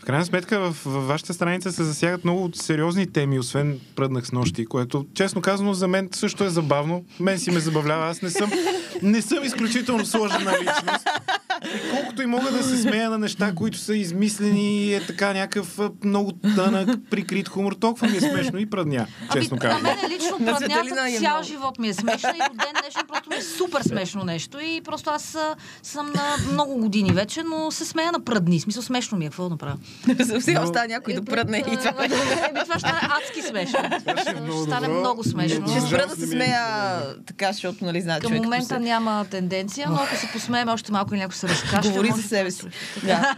[0.00, 4.32] В крайна сметка, в, в вашата страница се засягат много сериозни теми, освен пръднах с
[4.32, 7.04] нощи, което, честно казано, за мен също е забавно.
[7.20, 8.06] Мен си ме забавлява.
[8.06, 8.50] Аз не съм,
[9.02, 11.08] не съм изключително сложена личност.
[11.90, 15.78] Колкото и мога да се смея на неща, които са измислени и е така някакъв
[16.04, 19.82] много тънък, прикрит хумор, толкова ми е смешно и пръдня, честно ами, на казвам.
[19.82, 23.30] мен лично На праднята е цял живот ми е смешна и до ден днешен просто
[23.30, 24.58] ми е супер смешно нещо.
[24.60, 25.36] И просто аз
[25.82, 28.58] съм на много години вече, но се смея на прадни.
[28.58, 29.76] В Смисъл смешно ми е, какво да направя?
[30.40, 31.92] Все остава някой да пръдне и това.
[31.92, 33.78] Това ще стане адски смешно.
[34.00, 35.60] Ще е стане много смешно.
[35.60, 36.64] Но Ще спра да се е- смея
[37.26, 41.18] така, защото нали знаят Към момента няма тенденция, но ако се посмеем още малко и
[41.18, 41.88] някой се разкаже.
[41.88, 42.64] Говори за себе си.
[43.02, 43.34] Да.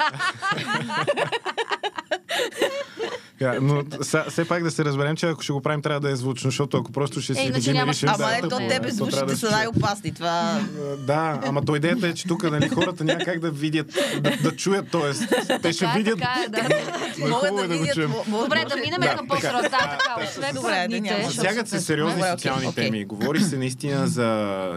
[3.40, 6.10] Да, но са, все пак да се разберем, че ако ще го правим, трябва да
[6.10, 8.08] е звучно, защото ако просто ще си Е, иначе ги смисъл.
[8.08, 10.14] Ама Да, ето тебе звучите да са най-опасни.
[10.14, 10.60] Това...
[10.98, 14.56] Да, ама то идеята е, че тук нали, хората няма как да видят, да, да
[14.56, 15.12] чуят, т.е.
[15.58, 16.18] те ще Така е, видят.
[16.18, 16.58] така е, да.
[16.58, 18.12] е хубаво е да го чуем.
[18.28, 19.26] Добре, да минем Да, към.
[19.26, 23.04] Да, така, освен Засягат се сериозни социални теми.
[23.04, 24.70] Говори се наистина за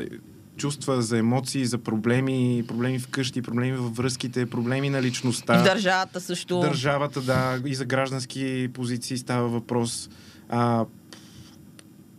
[0.64, 5.60] чувства, за емоции, за проблеми, проблеми вкъщи, проблеми във връзките, проблеми на личността.
[5.60, 6.60] В държавата също.
[6.60, 10.10] Държавата, да, и за граждански позиции става въпрос.
[10.50, 10.86] А,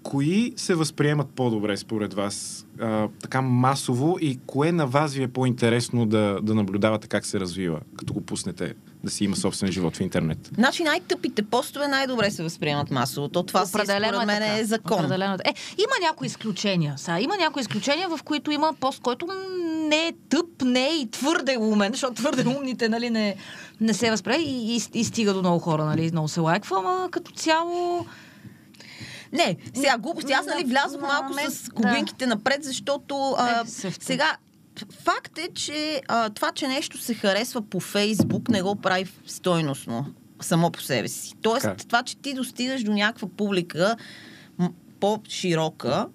[0.03, 2.67] кои се възприемат по-добре според вас?
[2.81, 7.41] А, така масово и кое на вас ви е по-интересно да, да наблюдавате как се
[7.41, 10.51] развива, като го пуснете да си има собствен живот в интернет?
[10.55, 13.29] Значи най-тъпите постове най-добре се възприемат масово.
[13.29, 14.59] То това си, Определено според мен така.
[14.59, 14.99] е закон.
[14.99, 15.35] Определено.
[15.35, 16.95] Е, има някои изключения.
[16.97, 19.27] Сега, има някои изключения, в които има пост, който
[19.89, 23.37] не е тъп, не е и твърде умен, защото твърде умните нали, не,
[23.81, 27.09] не се възпре и, и, и стига до много хора, нали, много се лайква, ама
[27.11, 28.07] като цяло...
[29.33, 30.33] Не, сега глупости.
[30.33, 34.37] Аз нали На- влязох малко с кубинките напред, защото а, Е, сега
[35.05, 40.15] факт е, че а, това, че нещо се харесва по Фейсбук, не го прави стойностно
[40.41, 41.35] само по себе си.
[41.43, 41.85] Тоест, Така.
[41.85, 43.97] това, че ти достигаш до някаква публика
[45.01, 46.09] по-широка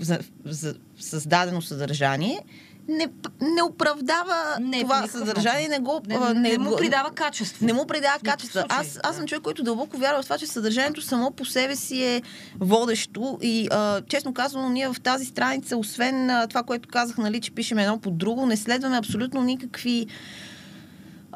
[0.00, 2.40] за, за създадено съдържание,
[2.88, 3.08] не,
[3.40, 6.00] не оправдава Не, по това съдържание, не го...
[6.06, 7.66] Не, а, не, му придава качество.
[7.66, 8.60] Не му придава качество.
[8.68, 12.04] Аз, аз съм човек, който дълбоко вярва в това, че съдържанието само по себе си
[12.04, 12.22] е
[12.60, 13.38] водещо.
[13.42, 17.50] И а, честно казано, ние в тази страница, освен а, това, което казах, нали, че
[17.50, 20.06] пишем едно по друго, не следваме абсолютно никакви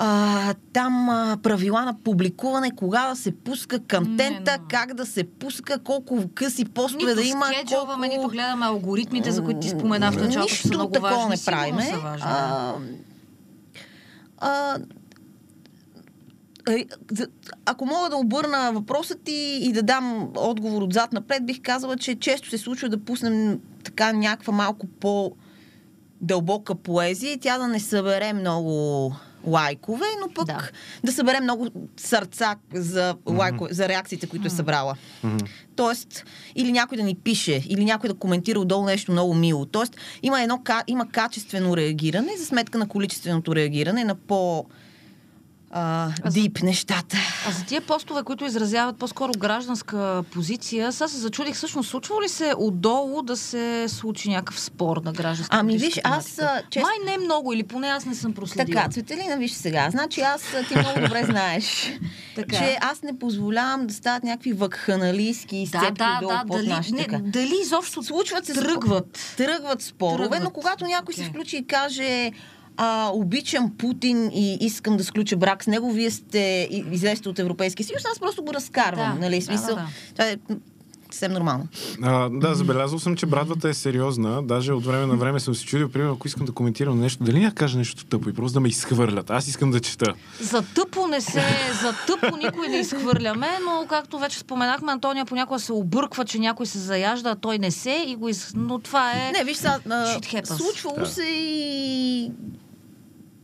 [0.00, 5.06] а, там а, правила на публикуване, кога да се пуска контента, Не, но- как да
[5.06, 8.20] се пуска, колко къси постове Нито да има, скеджуваме, колко...
[8.20, 11.30] нито гледаме алгоритмите, за които ти спомена в началото, Нищо са много такова важни.
[11.30, 11.82] не правиме.
[11.84, 12.20] са важни.
[12.20, 12.74] да.
[14.38, 14.78] А, а,
[17.12, 17.26] за-
[17.66, 19.32] ако мога да обърна въпроса ти
[19.62, 24.12] и да дам отговор отзад напред, бих казала, че често се случва да пуснем така
[24.12, 25.32] някаква малко по
[26.20, 29.12] дълбока поезия и тя да не събере много
[29.46, 30.70] лайкове, но пък Да.
[31.05, 34.94] да, събере много сърца за, лайкове, за реакциите, които е събрала.
[35.77, 36.24] Тоест,
[36.55, 39.66] или някой да ни пише, или някой да коментира отдолу нещо много мило.
[39.66, 44.66] Тоест, има едно има качествено реагиране за сметка на количественото реагиране на по
[45.70, 47.16] а, дип нещата.
[47.48, 52.28] А за тия постове, които изразяват по-скоро гражданска позиция, сега се зачудих всъщност, случва ли
[52.28, 57.18] се отдолу да се случи някакъв спор на гражданска Ами, виж, аз, чест- Май не
[57.18, 58.76] много, или поне аз не съм проследила.
[58.76, 59.88] Така, Цветелина, виж сега.
[59.90, 61.92] Значи аз, ти много добре знаеш,
[62.35, 62.57] Така.
[62.57, 66.92] че аз не позволявам да стават някакви вакханалийски да, изцепки да, отдолу да, под дали,
[66.92, 69.35] не, дали изобщо Случват се тръгват.
[69.37, 70.42] тръгват спорове, Тръгват.
[70.42, 71.31] но когато някой се Окей.
[71.31, 72.33] включи и каже
[72.79, 77.87] а, обичам Путин и искам да сключа брак с него, вие сте излезте от Европейския
[77.87, 79.14] съюз, аз просто го разкарвам.
[79.14, 79.43] Да, нали?
[79.43, 79.88] Смисъл, да, да.
[80.12, 80.37] Това е
[81.11, 81.69] съвсем нормално.
[82.03, 84.43] А, да, забелязал съм, че брадвата е сериозна.
[84.43, 87.41] Даже от време на време съм се чудил, примерно, ако искам да коментирам нещо, дали
[87.41, 89.31] няма кажа нещо тъпо и просто да ме изхвърлят.
[89.31, 90.14] Аз искам да чета.
[90.41, 91.45] За тъпо не се,
[91.83, 96.67] за тъпо никой не изхвърляме, но както вече споменахме, Антония понякога се обърква, че някой
[96.67, 98.53] се заяжда, а той не се и го из...
[98.57, 99.33] Но това е...
[99.38, 99.79] Не, виж сега,
[100.45, 101.07] случвало Да.
[101.07, 102.31] се и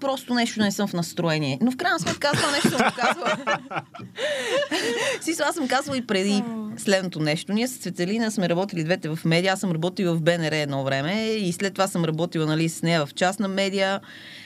[0.05, 1.59] просто нещо не съм в настроение.
[1.61, 3.59] Но в крайна сметка аз това нещо съм го казвала.
[5.21, 6.43] Си, аз съм казвала и преди
[6.77, 7.53] следното нещо.
[7.53, 9.53] Ние с Цветелина сме работили двете в медиа.
[9.53, 13.07] Аз съм работила в БНР едно време и след това съм работила нали, с нея
[13.07, 14.01] в частна медиа.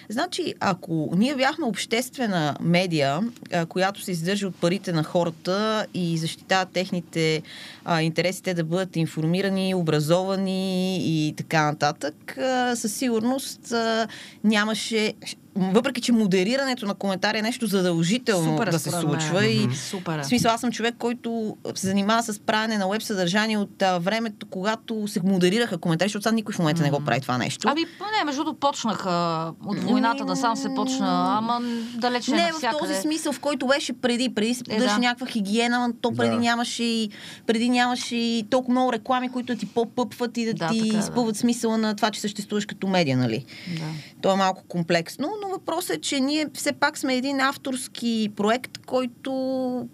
[0.09, 3.21] Значи, ако ние бяхме обществена медия,
[3.53, 7.43] а, която се издържа от парите на хората и защитава техните
[7.85, 14.09] а, интереси, те да бъдат информирани, образовани и така нататък, а, със сигурност а,
[14.45, 15.15] нямаше.
[15.59, 19.21] Въпреки, че модерирането на коментари е нещо задължително Супер, да се според мен.
[19.21, 20.19] случва и Супер.
[20.19, 21.29] в смисъл, аз съм човек, който
[21.75, 26.23] се занимава с правене на веб съдържание от а, времето, когато се модерираха коментари, защото
[26.23, 27.69] сега никой в момента не го прави това нещо.
[27.69, 29.11] Ами, не, между другото почнаха
[29.67, 31.61] от войната да сам се почна, ама
[31.95, 32.79] далеч не, не в навсякъде.
[32.81, 34.29] този смисъл, в който беше преди.
[34.29, 34.99] Преди се Е, да.
[34.99, 36.41] някаква хигиена, но то преди Да.
[36.41, 37.11] нямаше и
[37.47, 41.23] преди нямаше и толкова много реклами, които ти по-пъпват и да, Да, ти така е,
[41.23, 41.35] да.
[41.35, 43.45] смисъла на това, че съществуваш като медия, нали?
[43.69, 43.85] Да.
[44.23, 48.79] То е малко комплексно, но въпросът е, че ние все пак сме един авторски проект,
[48.87, 49.89] който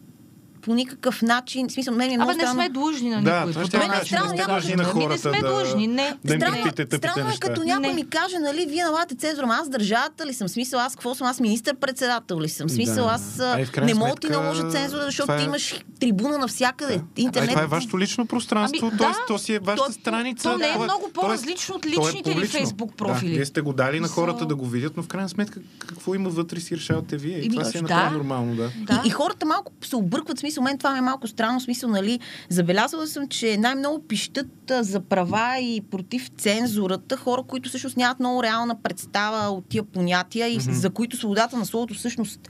[0.64, 2.54] по никакъв начин, в смисъл, мен е много Абе, не странно.
[2.54, 3.52] сме длъжни на Да, никой.
[3.52, 5.48] това ще този кажа, начин не да го длъжни на Ами, не хората сме да-
[5.48, 6.16] длъжни, не.
[6.24, 6.56] да Странно,
[6.88, 7.40] странно е неща.
[7.40, 10.48] като някой ми каже, нали, вие налагате цензура, аз държавата ли съм?
[10.48, 11.26] Смисъл, аз какво съм?
[11.26, 12.68] Аз министър-председател ли съм?
[12.68, 13.10] Смисъл, Да.
[13.10, 13.40] аз
[13.78, 17.00] не мога да ти наложа цензура, защото това е- ти имаш трибуна навсякъде.
[17.16, 17.50] Интернет.
[17.50, 19.08] това е вашето лично пространство, Ами, т.е.
[19.08, 19.14] да.
[19.28, 20.42] то си е вашата То- страница.
[20.44, 22.46] то не е то много по-различно от е личните ви.
[22.46, 23.30] Фейсбук профили.
[23.30, 26.14] Да, вие сте го дали на хората да го видят, но в крайна сметка какво
[26.14, 27.34] има вътре си решавате вие.
[27.34, 27.82] И Еми, това си е да.
[27.84, 28.70] направо нормално, да.
[28.76, 29.02] Да.
[29.04, 32.20] И, хората малко се объркват, в смисъл, мен това ми е малко странно, смисъл, нали,
[32.48, 38.20] забелязала съм, че най-много пищат а, за права и против цензурата хора, които всъщност нямат
[38.20, 42.48] много реална представа от тия понятия и за които свободата на словото всъщност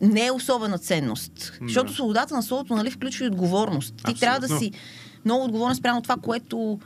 [0.00, 1.32] не е особена ценност.
[1.60, 1.66] Да.
[1.66, 3.88] Защото свободата на словото, нали, включва и отговорност.
[3.88, 4.20] Ти Абсолютно.
[4.20, 4.72] трябва да си
[5.24, 6.78] много отговорен спрямо това, което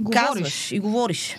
[0.00, 0.20] Говориш.
[0.20, 1.36] казваш и говориш.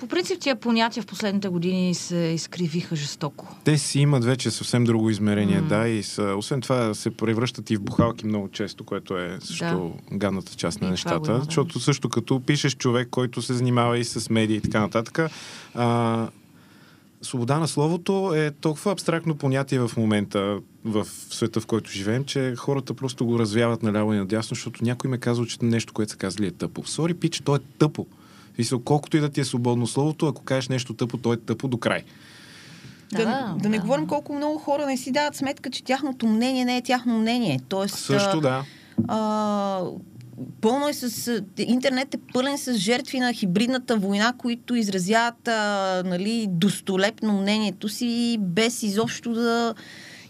[0.00, 3.56] По принцип тия понятия в последните години се изкривиха жестоко.
[3.64, 7.76] Те си имат вече съвсем друго измерение, да, и са, освен това се превръщат и
[7.76, 11.30] в бухалки много често, което е също гадната част на И нещата.
[11.30, 11.44] има, да.
[11.44, 15.30] Защото също като пишеш човек, който се занимава и с медии и така нататък,
[15.74, 16.28] а,
[17.22, 22.54] свобода на словото е толкова абстрактно понятие в момента в света, в който живеем, че
[22.56, 26.18] хората просто го развяват наляво и надясно, защото някой ме казва, че нещо, което са
[26.18, 26.86] казали е тъпо.
[26.86, 28.06] Сори, пич, то е тъпо.
[28.60, 31.68] Мисъл, колкото и да ти е свободно словото, ако кажеш нещо тъпо, то е тъпо
[31.68, 32.02] до край.
[33.12, 33.82] Да, Да, да, не да.
[33.82, 37.60] говорим колко много хора не си дават сметка, че тяхното мнение не е тяхно мнение.
[37.68, 38.64] Тоест, Също да.
[39.08, 39.82] а,
[40.60, 41.42] пълно е с...
[41.58, 48.36] Интернет е пълен с жертви на хибридната война, които изразяват а, нали, достолепно мнението си,
[48.40, 49.74] без изобщо да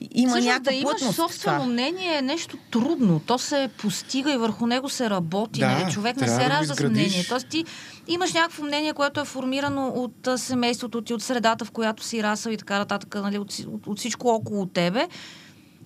[0.00, 1.72] има Всъщност някаква да имаш собствено това.
[1.72, 3.20] мнение е нещо трудно.
[3.26, 5.60] То се постига и върху него се работи.
[5.60, 5.92] Да, нали?
[5.92, 7.24] Човек не се да ражда с мнение.
[7.28, 7.64] Тоест ти
[8.06, 12.50] имаш някакво мнение, което е формирано от семейството ти, от средата, в която си расъл
[12.50, 13.38] и така нататък, нали?
[13.38, 15.08] от, от, от всичко около тебе.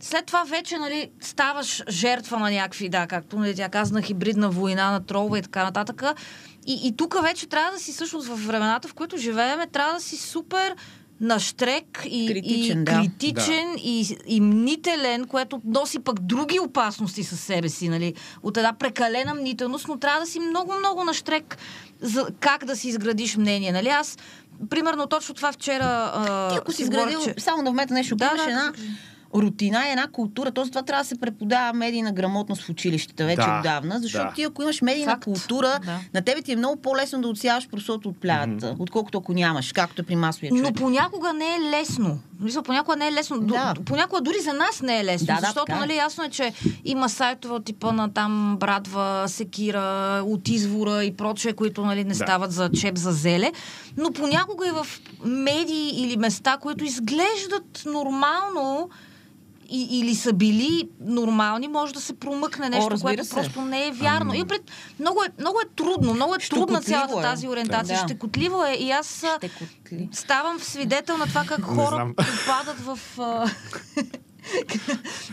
[0.00, 4.50] След това вече нали, ставаш жертва на някакви, да, както нали, тя каза, на хибридна
[4.50, 6.02] война, на тролове и така нататък.
[6.66, 10.00] И, и тук вече трябва да си, всъщност, в времената, в които живееме, трябва да
[10.00, 10.74] си супер
[11.20, 12.92] наштрек и, Критичен, и да.
[12.92, 18.14] критичен и, и мнителен, което носи пък други опасности със себе си, нали?
[18.42, 21.58] От една прекалена мнителност, но трябва да си много-много наштрек
[22.00, 23.88] за как да си изградиш мнение, нали?
[23.88, 24.18] Аз,
[24.70, 25.84] примерно, точно това вчера...
[26.14, 28.72] а, Ти ако си изградил, че- само да вметна нещо, Да, да, имаш да, една
[28.72, 28.88] кажи.
[29.36, 30.50] Рутина и една култура.
[30.50, 34.32] Тоест това трябва да се преподава медийна грамотност в училищата вече Да, отдавна, защото да.
[34.32, 35.24] ти ако имаш медийна Факт.
[35.24, 35.98] култура, Да.
[36.14, 40.02] на тебе ти е много по-лесно да отсяваш просото от плята, отколкото ако нямаш, както
[40.02, 40.64] е при масовия човек.
[40.64, 42.18] Но понякога не е лесно.
[42.40, 43.38] Мисля, понякога не е лесно.
[43.38, 43.44] Да.
[43.46, 43.84] Да.
[43.84, 45.26] Понякога дори за нас не е лесно.
[45.26, 45.80] Да, да, защото, така е.
[45.80, 46.52] нали, ясно е, че
[46.84, 49.80] има сайтове от типа на там Брадва, Секира,
[50.24, 52.14] от извора и прочее, които нали, не Да.
[52.14, 53.52] стават за чеп за зеле.
[53.96, 54.86] Но понякога и в
[55.24, 58.90] медии или места, които изглеждат нормално,
[59.70, 63.34] и, или са били нормални, може да се промъкне нещо, разбира което се.
[63.34, 64.34] просто не е вярно.
[64.34, 64.62] И пред,
[65.00, 67.22] много, е, много е трудно, много е трудна цялата е.
[67.22, 67.98] тази ориентация.
[67.98, 68.04] Да.
[68.08, 70.08] Щекотливо е и аз а, Ще котли.
[70.12, 72.98] ставам свидетел на това как хора попадат в...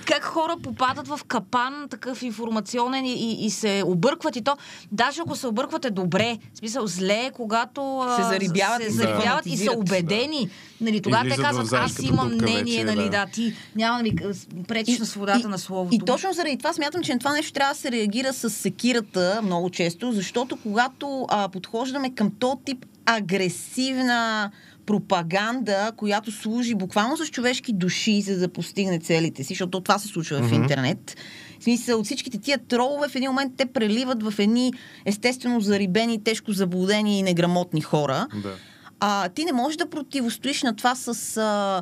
[0.06, 4.58] как хора попадат в капан такъв информационен и, и, и се объркват и то,
[4.92, 6.38] даже ако се объркват е добре.
[6.54, 10.50] В смисъл, зле е, когато Се зарибяват се и се зарибяват и са убедени.
[10.82, 13.10] Нали, тогава те казват, аз имам мнение, вече, нали, да.
[13.10, 14.16] да, ти няма да ми
[14.68, 15.96] пречиш на свободата на словото.
[15.96, 19.42] И точно заради това смятам, че на това нещо трябва да се реагира с секирата
[19.44, 24.52] много често, защото когато а, подхождаме към този тип агресивна
[24.92, 30.08] пропаганда, която служи буквално с човешки души, за да постигне целите си, защото това се
[30.08, 30.56] случва в Мгм.
[30.56, 31.18] интернет.
[31.60, 34.74] В смисъл, от всичките тия тролове в един момент те преливат в едни
[35.06, 38.28] естествено зарибени, тежко заблудени и неграмотни хора.
[38.44, 38.54] Да.
[39.00, 41.82] А, ти не можеш да противостоиш на това с а,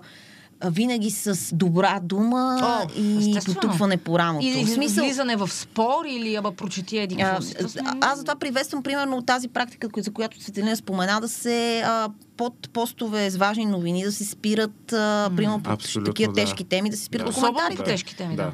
[0.66, 3.56] винаги с добра дума О, и естествено.
[3.56, 4.46] потупване по рамото.
[4.46, 7.56] Или в смисъл, влизане в спор, или ама прочети еди а, какво си.
[8.02, 13.30] Аз затова приветствам примерно тази практика, за която Светелина спомена, да се а, под постове
[13.30, 16.42] с важни новини да се спират, а, примерно по такива да.
[16.42, 17.30] тежки теми, да се спират Да.
[17.30, 17.84] Особено коментарите.
[17.84, 18.52] по тежки теми, да.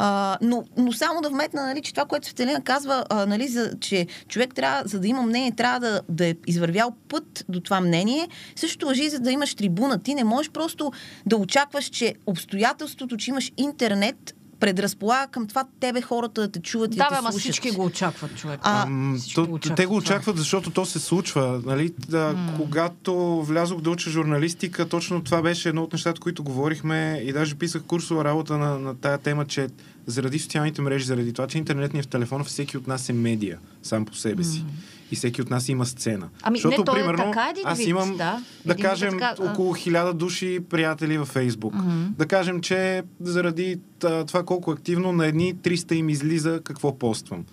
[0.00, 3.72] А, но, но само да вметна, нали, че това, което Светелина казва, а, нали, за,
[3.80, 7.80] че човек трябва, за да има мнение, трябва да, да е извървял път до това
[7.80, 8.28] мнение.
[8.56, 10.02] Също въжи за да имаш трибуна.
[10.02, 10.92] Ти не можеш просто
[11.26, 16.94] да очакваш, че обстоятелството, че имаш интернет, предразполага към това тебе хората да те чуват
[16.94, 17.42] и Да, да те ама слушат.
[17.42, 18.60] всички го очакват, човек.
[18.62, 18.86] А,
[19.34, 19.98] то, го очакват те го това.
[19.98, 21.62] очакват, защото то се случва.
[21.66, 21.92] Нали?
[22.08, 27.32] Да, Когато влязох да уча журналистика, точно това беше едно от нещата, които говорихме и
[27.32, 29.68] даже писах курсова работа на, на тая тема, че
[30.06, 33.12] заради социалните мрежи, заради това, че интернет ни е в телефона, всеки от нас е
[33.12, 34.64] медия сам по себе си.
[35.12, 36.28] И всеки от нас има сцена.
[36.42, 38.42] Ами, Защото, не, то е примерно, така един аз имам, да.
[38.66, 41.74] да Един е кажем, така, около хиляда души приятели във Фейсбук.
[42.18, 47.44] Да кажем, че заради това колко активно на едни 300 им излиза какво поствам.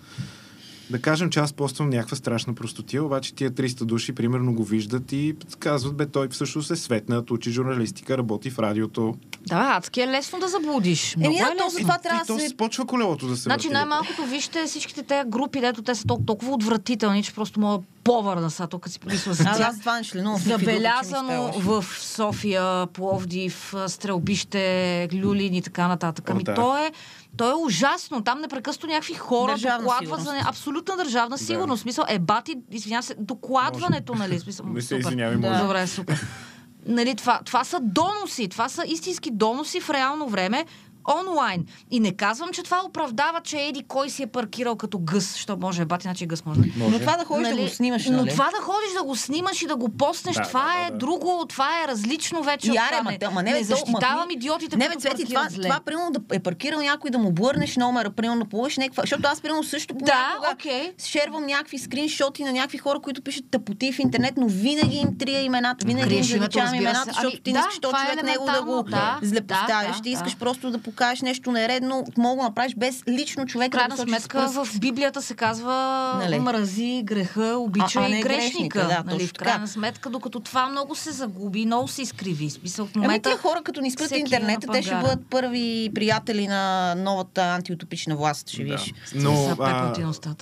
[0.90, 5.12] Да кажем, че аз поствам някаква страшна простотия, обаче тия 300 души примерно го виждат
[5.12, 9.14] и казват, бе, той всъщност е светнат, учи журналистика, работи в радиото.
[9.46, 11.16] Да, адски е лесно да заблудиш.
[11.16, 11.80] Много Еми, е да, то лесно.
[11.80, 12.56] това трябва да се...
[12.56, 13.74] почва колелото да се Значи върти.
[13.74, 18.50] най-малкото вижте всичките тези групи, дето те са толкова, толкова отвратителни, че просто мога повърна
[18.50, 19.60] са тук си помисля за тях.
[19.60, 26.30] аз това не членувам ми Забелязано в София, Пловдив, Стрелбище, Люлин и така нататък.
[26.30, 26.54] Ами да.
[26.54, 26.92] то е,
[27.36, 28.24] то е ужасно.
[28.24, 30.26] Там непрекъснато някакви хора Държавна докладват сигурност.
[30.26, 31.80] за не, абсолютна държавна сигурност.
[31.80, 34.38] В Смисъл, е бати, извинявам се, докладването, нали?
[34.38, 35.48] в Смисъл, Не се извинявай, Да.
[35.48, 35.62] може.
[35.62, 36.26] Добре, супер.
[36.86, 38.48] Нали, това, това са доноси.
[38.48, 40.64] Това са истински доноси в реално време
[41.10, 41.66] онлайн.
[41.90, 45.56] И не казвам, че това оправдава, че Еди кой си е паркирал като гъс, що
[45.56, 46.60] може, бати, иначе гъс може.
[46.76, 46.90] Може.
[46.90, 48.30] Но това да ходиш да го снимаш, Но нали?
[48.30, 50.90] това да ходиш да го снимаш и да го постнеш, Да, това да, да, е
[50.90, 50.96] да.
[50.96, 52.68] друго, това е различно вече.
[52.68, 53.02] Това.
[53.02, 55.62] ма, ма не, не то- защитавам ма, идиотите, Не, които Цвети, това, зле.
[55.62, 59.02] това, примерно, да е паркирал някой да му бърнеш номера, примерно да получиш някаква...
[59.02, 60.92] Защото аз, примерно, също Да, понякога окей.
[60.98, 65.40] шервам някакви скриншоти на някакви хора, които пишат тъпоти в интернет, но винаги им трия
[65.40, 68.46] имената, винаги им заличавам имената, защото Ами, ти не да, искаш този е човек него
[68.46, 69.18] да го да.
[69.22, 69.96] злепоставяш.
[69.96, 70.38] Да, Ти да, искаш да.
[70.38, 74.38] просто да покажеш нещо нередно, мога да направиш без лично човек да крайна с сметка
[74.38, 74.54] пръст.
[74.66, 75.72] в Библията се казва
[76.18, 76.38] Нали?
[76.38, 78.28] мрази греха, обича А- и грешника.
[78.28, 79.18] грешника, да, нали?
[79.18, 79.66] точно В крайна така.
[79.66, 82.50] сметка, докато това много се загуби, много се изкриви.
[82.50, 83.30] Смисъл, в Ами момента...
[83.30, 88.48] тия хора, като ни спрат интернета, те ще бъдат първи приятели на новата антиутопична власт,
[88.48, 88.62] ще Да.
[88.64, 88.94] видиш.
[89.14, 89.92] Но, а,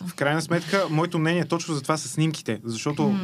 [0.07, 3.15] в крайна сметка, моето мнение е точно за това са снимките, защото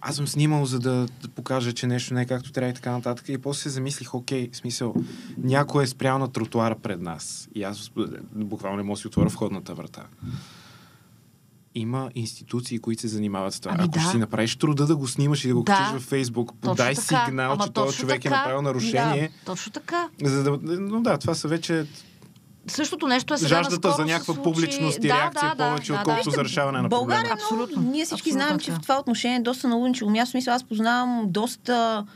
[0.00, 2.90] аз съм снимал, за да, да покажа, че нещо не е както трябва и така
[2.92, 3.28] нататък.
[3.28, 4.94] И после се замислих, окей, смисъл,
[5.38, 7.48] някой е спрял на тротуара пред нас.
[7.54, 7.90] И аз
[8.34, 10.02] буквално не мога да си отворя входната врата.
[11.74, 13.72] Има институции, които се занимават с това.
[13.74, 14.00] Ами Ако да.
[14.00, 15.72] ще си направиш труда да го снимаш и да го Да.
[15.72, 17.26] качиш във Фейсбук, подай Точно така.
[17.26, 18.34] сигнал, Ама че този човек така.
[18.34, 19.28] е направил нарушение.
[19.28, 20.08] Да, точно така.
[20.22, 21.86] За да, но да, това са вече
[22.66, 25.98] Същото нещо е сега жаждата за някаква случи- публичност и Да, реакция да, повече, да,
[25.98, 26.36] отколкото да.
[26.36, 27.40] за решаване на България проблема.
[27.40, 27.90] е много, Абсолютно.
[27.90, 30.36] ние всички Абсолютно знаем, че в това отношение е доста налудничево място.
[30.36, 32.06] Мисля, аз познавам доста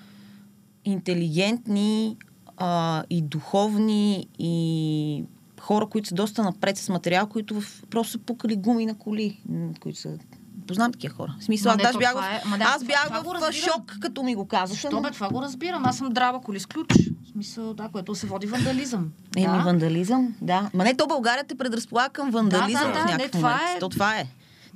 [0.84, 2.16] интелигентни
[2.56, 5.24] а, и духовни и
[5.60, 9.40] хора, които са доста напред с материал, които в, просто са пукали гуми на коли,
[9.80, 10.18] които са
[10.66, 11.34] Познавам такива хора.
[11.40, 14.34] В смисъл, Ма аз бях, това в, е- аз това- бях в шок, като ми
[14.34, 14.66] го казаха.
[14.72, 15.84] Защо бе, това го разбирам.
[15.84, 16.86] Аз съм драва коли с ключ.
[17.34, 19.10] В смисъл, да, което се води вандализъм.
[19.36, 19.62] Еми, да.
[19.64, 20.70] вандализъм, да.
[20.74, 23.50] Ма не, то България те предразполага към вандализъм Да, да, в да, някакъв не, това
[23.50, 23.76] момент.
[23.76, 24.26] е- То това е.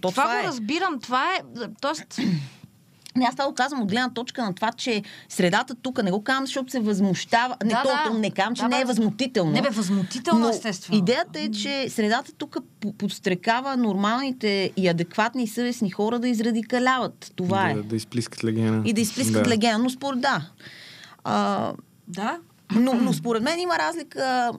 [0.00, 0.42] То това, това, го е.
[0.44, 1.00] разбирам.
[1.00, 1.40] Това е...
[1.80, 2.18] Тоест,
[3.16, 6.24] Не, аз това го казвам от гледна точка на това, че средата тук не го
[6.24, 7.56] казвам, защото се възмущава.
[7.64, 8.04] Не, Да, то, да.
[8.06, 9.50] то не казвам, че Да, не е възмутително.
[9.52, 10.98] не бе, възмутително, но естествено.
[10.98, 17.32] Идеята е, че средата тук по- подстрекава нормалните и адекватни и съвестни хора да израдикаляват.
[17.36, 17.74] Това е.
[17.74, 18.82] Да, да изплискат легена.
[18.84, 19.50] И да изплискат да.
[19.50, 19.78] легена.
[19.78, 20.42] Но според да.
[21.24, 21.72] А,
[22.08, 22.38] да,
[22.74, 24.52] но, но според мен има разлика.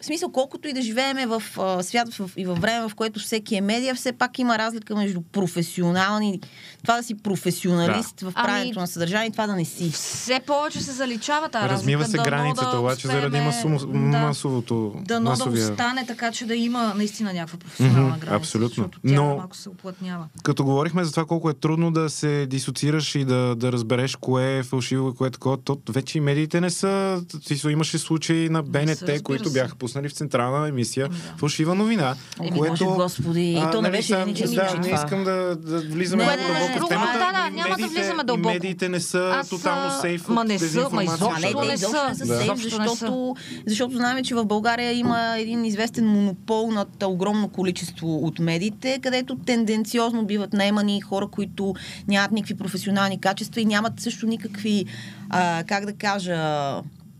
[0.00, 3.20] В смисъл, колкото и да живееме в а, свят в, и във време, в което
[3.20, 6.40] всеки е медия, все пак има разлика между професионални,
[6.82, 9.90] това да си професионалист в Ами- правенето на съдържание и това да не си.
[9.90, 12.10] все повече се заличава тази Размива разлика.
[12.10, 13.86] се Дано границата, да обаче заради масу, да,
[14.18, 15.66] масовото, Дано масовия...
[15.66, 18.36] да остане така, че да има наистина някаква професионална Мгм, граница.
[18.36, 18.88] абсолютно.
[18.88, 20.26] Тя Но- малко се оплътнява.
[20.42, 24.58] Като говорихме за това колко е трудно да се дисоциираш и да, да разбереш кое
[24.58, 27.22] е фалшиво и кое е такова, то вече и медиите не са...
[27.46, 31.36] Ти имаше случаи на БНТ, които бяха пуснали в централна емисия Еми да.
[31.36, 32.14] фалшива новина.
[32.40, 36.26] Еми, Боже Господи, и то не нали, беше Да, случай не искам да, да влизаме
[36.26, 37.12] Не, много не, не, дълбоко не, в темата.
[37.14, 38.48] да, да, и няма да влизаме дълбоко.
[38.48, 41.14] Медиите не са Аз, тотално а, сейф ма от не са, ма дезинформация.
[41.14, 42.08] изобщо А не, те не изобщо са.
[42.08, 42.34] не са Да.
[42.34, 42.90] сейф, Изобщо не са.
[42.90, 43.36] защото,
[43.66, 49.36] защото знаем, че в България има един известен монопол над огромно количество от медиите, където
[49.36, 51.74] тенденциозно биват наемани хора, които
[52.08, 54.84] нямат никакви професионални качества и нямат също никакви,
[55.30, 56.72] а, как да кажа,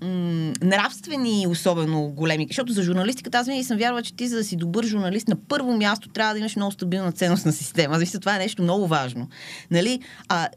[0.02, 2.46] м, нравствени особено големи.
[2.48, 5.36] Защото за журналистиката аз винаги съм вярвала, че ти за да си добър журналист на
[5.48, 7.98] първо място трябва да имаш много стабилна ценностна система.
[7.98, 9.28] Мисля, това е нещо много важно.
[9.70, 10.00] Нали?
[10.28, 10.48] А,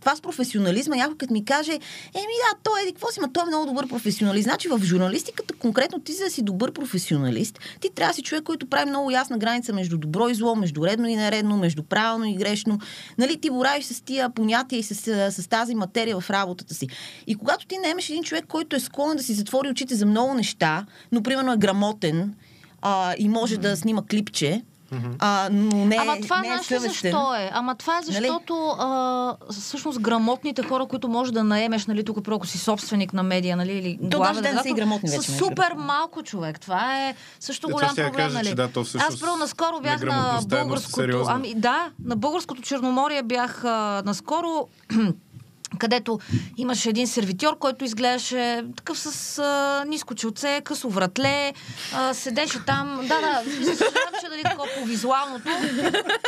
[0.00, 1.72] това с професионализма, някой като ми каже,
[2.14, 4.44] еми да, той е, какво си, ма той е много добър професионалист.
[4.44, 8.44] Значи в журналистиката конкретно ти за да си добър професионалист, ти трябва да си човек,
[8.44, 12.24] който прави много ясна граница между добро и зло, между редно и нередно, между правилно
[12.24, 12.78] и грешно.
[13.18, 16.88] Нали, ти боравиш с тия понятия и с, с, с тази материя в работата си.
[17.26, 20.34] И когато ти наемеш един човек, който е склонен да си затвори очите за много
[20.34, 22.34] неща, но примерно е грамотен
[22.82, 24.62] а, и може да снима клипче,
[25.18, 27.12] а, но не, Ама това не е знаеш ли съвестен.
[27.12, 27.50] защо е?
[27.52, 28.14] Ама това е Нали?
[28.14, 33.22] защото а, всъщност грамотните хора, които може да наемеш, нали, тук ако си собственик на
[33.22, 35.44] медия, нали, или То главен даже те не са и редактор, грамотни са вече, между
[35.44, 36.60] супер малко човек.
[36.60, 38.48] Това е също Е, голям проблем, кажа, нали?
[38.48, 41.24] че да, то всъщност Аз първо наскоро бях на е българското...
[41.26, 44.68] Ами да, на българското Черноморие бях а, наскоро
[45.80, 46.18] където
[46.56, 51.52] имаше един сервитьор, който изглеждаше такъв с а, ниско челце, късо вратле,
[51.94, 53.00] а, седеше там.
[53.02, 55.44] Да, да, съжалявам, че дали такова по визуалното.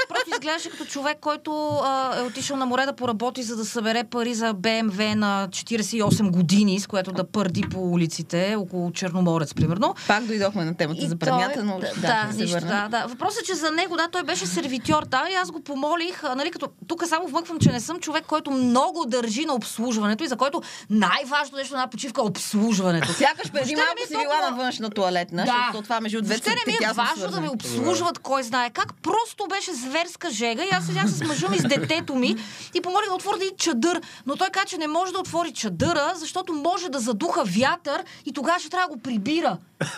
[0.08, 4.04] Просто изглеждаше като човек, който а, е отишъл на море да поработи, за да събере
[4.04, 9.94] пари за БМВ на 48 години, с което да пърди по улиците, около Черноморец, примерно.
[10.06, 13.06] Пак дойдохме на темата И за праднята, но да, да, да, нищо, да, да.
[13.08, 16.34] Въпросът е, че за него, да, той беше сервитьор, да, и аз го помолих, а,
[16.34, 20.28] нали, като тук само вмъквам, че не съм човек, който много държи на обслужването и
[20.28, 23.12] за който най-важно нещо на една почивка е обслужването.
[23.12, 25.52] Сякаш преди малко ми е си била толкова- на външна туалетна, Да.
[25.66, 28.94] защото това между двете Въобще не ми е важно да ме обслужват, кой знае как.
[28.94, 32.36] Просто беше зверска жега и аз седях с мъжа ми, с детето ми
[32.74, 34.00] и помолих да отвори един чадър.
[34.26, 38.32] Но той каза, че не може да отвори чадъра, защото може да задуха вятър и
[38.32, 39.56] тогава ще трябва да го прибира.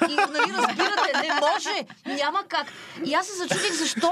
[0.08, 1.84] И, нали, разбирате, не може.
[2.16, 2.66] Няма как.
[3.04, 4.10] И аз се зачудих защо,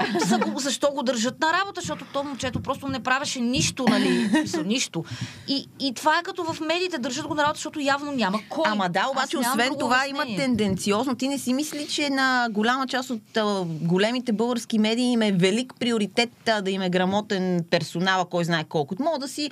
[0.55, 4.29] защо го държат на работа, защото то момчето просто не правеше нищо, нали?
[4.65, 5.05] Нищо.
[5.47, 8.63] И, и това е като в медиите, държат го на работа, защото явно няма кой.
[8.67, 10.45] Ама да, обаче освен това има обяснение.
[10.45, 11.15] тенденциозно.
[11.15, 15.31] Ти не си мисли, че на голяма част от а, големите български медии им е
[15.31, 18.95] велик приоритет а, да им е грамотен персонал, кой знае колко.
[18.99, 19.49] Мога да си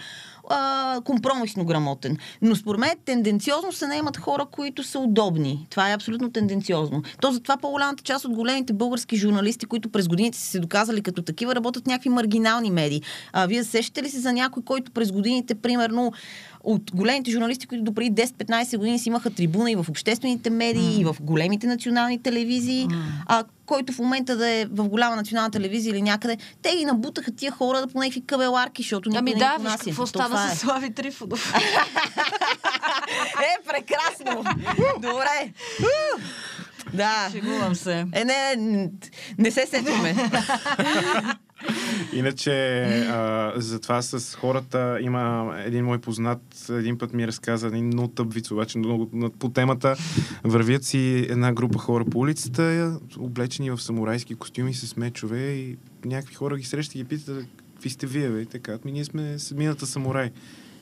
[1.04, 2.18] компромисно грамотен.
[2.42, 5.68] Но според мен тенденциозно се наемат хора, които са удобни.
[5.70, 7.04] Това е абсолютно тенденциозно.
[7.22, 11.22] То затова по-голямата част от големите български журналисти, които през годините са се доказали като
[11.22, 13.02] такива, работят някакви маргинални медии.
[13.34, 16.12] А вие сещате ли се за някой, който през годините примерно,
[16.64, 21.02] от големите журналисти, които допреди 10-15 години си имаха трибуна и в обществените медии, mm.
[21.02, 23.02] и в големите национални телевизии, mm.
[23.28, 27.32] а който в момента да е в голяма национална телевизия или някъде, те ги набутаха
[27.36, 30.48] тия хора да по някакви кабеларки, защото никой ами не да, виж какво стана това
[30.48, 30.56] с е.
[30.56, 31.54] Слави Трифонов.
[33.42, 34.44] Е, прекрасно!
[35.00, 35.54] Добре!
[36.94, 37.30] Да.
[37.32, 38.06] Шегувам се.
[38.14, 38.56] Е, не,
[39.38, 40.16] не, се сетихме.
[42.14, 42.52] Иначе,
[43.10, 48.08] а, за това с хората има един мой познат, един път ми разказа един много
[48.08, 49.96] тъп виц, обаче много по темата.
[50.44, 56.36] Вървят си една група хора по улицата, облечени в самурайски костюми с мечове и някакви
[56.36, 58.46] хора ги срещат и ги питат, какви сте вие, бе?
[58.60, 60.32] Казват, ми ние сме седмината самурай.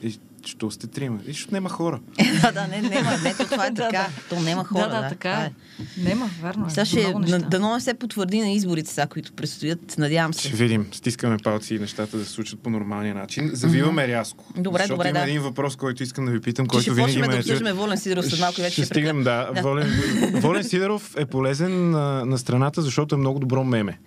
[0.03, 1.19] И що сте трима?
[1.27, 1.99] И защото няма хора.
[2.41, 4.07] да, да, не, нема, не, то това е Да, така.
[4.29, 4.89] То нема хора.
[4.89, 5.51] да, да, така това е.
[5.97, 6.69] Нема, верно е.
[6.69, 7.13] Сега ще,
[7.49, 9.97] дано не се потвърди на изборите сега, които предстоят.
[9.97, 10.55] Надявам Ще се.
[10.55, 10.87] видим.
[10.91, 13.49] Стискаме палци и нещата да се случат по нормалния начин.
[13.53, 14.45] Завиваме рязко.
[14.57, 15.25] Добре, защото добре, има да.
[15.25, 17.39] един въпрос, който искам да ви питам, който ще винаги ме да е...
[17.39, 19.51] обсъждаме Волен Сидоров след малко и вече ще ще стигнем, да.
[19.55, 19.61] Да.
[19.61, 19.87] Волен,
[20.33, 23.99] Волен Сидоров е полезен на, на страната, защото е много добро меме.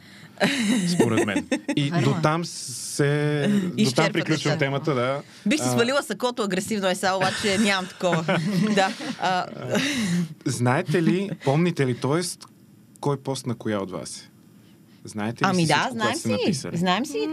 [0.88, 1.48] Според мен.
[1.76, 3.50] И Верно до там се...
[3.74, 5.22] До там приключвам темата, да.
[5.46, 8.24] Бих си свалила сакото агресивно е сега, обаче нямам такова.
[8.74, 8.92] да.
[9.20, 9.46] А,
[10.44, 12.20] Знаете ли, помните ли, т.е.
[13.00, 14.28] кой пост на коя от вас е?
[15.04, 16.28] Знаете ли ами си да, всичко, знаем си.
[16.28, 16.76] написали?
[16.76, 17.28] Знаем си.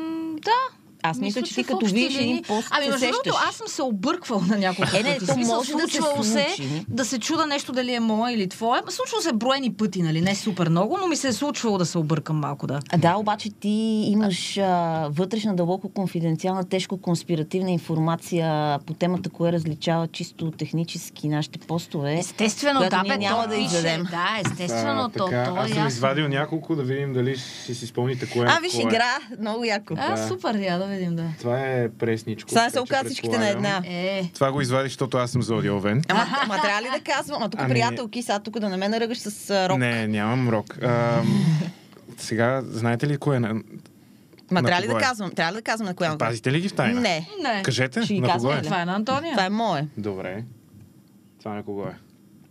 [0.45, 0.78] Да.
[1.03, 3.81] Аз мисля, че ти като видиш един пост, Ами, се между другото, аз съм се
[3.83, 5.25] обърквала на няколко Е, не, пъти.
[5.27, 6.85] то може да се случвало се случи.
[6.89, 8.81] да се чуда нещо дали е мое или твое.
[8.85, 10.21] Ма Случвало се броени пъти, нали?
[10.21, 12.79] Не супер много, но ми се е случвало да се объркам малко, да.
[12.89, 13.69] А, Да, обаче ти
[14.07, 14.63] имаш а,
[15.09, 22.13] вътрешна, дълбоко конфиденциална, тежко конспиративна информация по темата, кое различава чисто технически нашите постове.
[22.13, 24.03] Естествено, да, бе, няма то да издадем.
[24.03, 27.73] Да, естествено, А, то, така, то е аз съм извадил няколко да видим дали ще
[27.73, 28.81] си спомните кое А, виж, е.
[28.81, 29.93] игра, много яко.
[29.97, 30.27] А, Да.
[30.27, 31.23] супер, я да видим, да.
[31.39, 32.49] Това е пресничко.
[32.49, 33.83] Сега се всичките на предполагам.
[33.83, 33.83] една.
[33.87, 36.01] Е, Това го извадих, защото аз съм зодия овен.
[36.09, 37.37] Ама, ама трябва ли да казвам?
[37.37, 39.77] Ама тук Ами- приятелки, сега тук да не ме наръгаш с а, рок.
[39.77, 40.77] Не, нямам рок.
[40.77, 41.21] А,
[42.17, 43.39] сега, знаете ли кое е?
[43.39, 43.61] на- Ма
[44.51, 44.99] на трябва ли да е?
[44.99, 45.31] казвам?
[45.31, 46.17] Трябва ли да казвам на коя?
[46.17, 47.01] Пазите ли ги в тайна?
[47.01, 47.27] Не.
[47.43, 47.61] не.
[47.63, 48.61] Кажете, Ще ги на кого е?
[48.61, 49.33] Това е на Антония.
[49.33, 49.87] Това е мое.
[49.97, 50.43] Добре.
[51.39, 51.93] Това на кого е?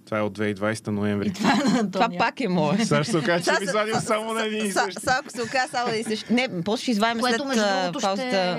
[0.09, 1.32] Това е от 2020 ноември.
[1.32, 2.78] Това е на Това пак е мое.
[2.78, 5.00] Сега ще се окаже, че ви извадил са- само на един и същи.
[5.00, 6.32] Сега ако се окаже само да и същи.
[6.32, 8.59] Не, после ще извадим след Което, между а, другото, паузата.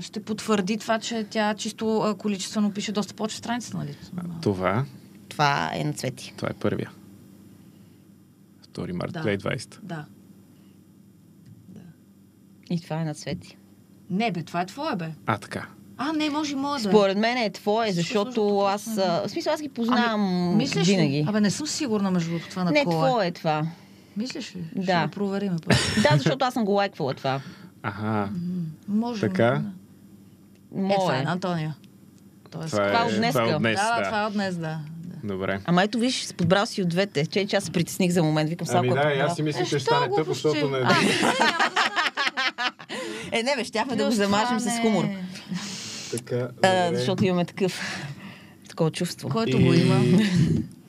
[0.00, 3.96] ще, потвърди това, че тя чисто количествено пише доста повече страница, нали?
[4.42, 4.84] Това,
[5.28, 6.34] Това е на цвети.
[6.36, 6.90] това е първия.
[8.68, 9.20] 2 март Да.
[9.20, 9.78] 2020.
[9.82, 10.04] Да.
[12.70, 13.56] И това е на цвети.
[14.10, 15.10] Не, бе, това е твое, бе.
[15.26, 15.66] А, така.
[16.02, 16.92] А, не, може и мое да е.
[16.92, 18.84] Според мен е твое, защото аз...
[18.94, 21.12] В смисъл, аз ги познавам Ами, Мислиш винаги.
[21.12, 21.24] ли?
[21.28, 22.98] Абе, не съм сигурна между другото това на Не, кой е.
[22.98, 23.66] твое е това.
[24.16, 24.64] Мислиш ли?
[24.76, 25.00] Да.
[25.00, 25.56] Ще проверим.
[26.02, 27.40] Да, защото аз съм го лайквала това.
[27.82, 28.04] Аха.
[28.06, 28.28] М,
[28.88, 29.20] Може.
[29.20, 29.62] Така?
[30.72, 30.84] да.
[30.84, 31.22] Е, това е Мое.
[31.22, 31.74] на Антония.
[32.50, 33.40] Тоест, Това това е, от днеска.
[33.40, 34.78] това е от днес, да, да, това е от днес, да.
[35.24, 35.60] Добре.
[35.64, 37.26] Ама ето виж, подбрал си от двете.
[37.26, 38.50] Че, че аз се притесних за момент.
[38.50, 39.26] Викам сега, Ами е да, подбрал.
[39.26, 40.78] аз си мисля, че ще Е, стане тъпо, защото не...
[40.78, 41.10] А, не,
[43.32, 45.04] Е, не бе, щяхме да го това с не- хумор.
[46.12, 47.80] Така, А, защото имаме такъв
[48.68, 49.28] такова чувство.
[49.28, 50.00] Който го има.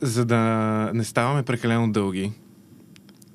[0.02, 0.40] За да
[0.94, 2.32] не ставаме прекалено дълги,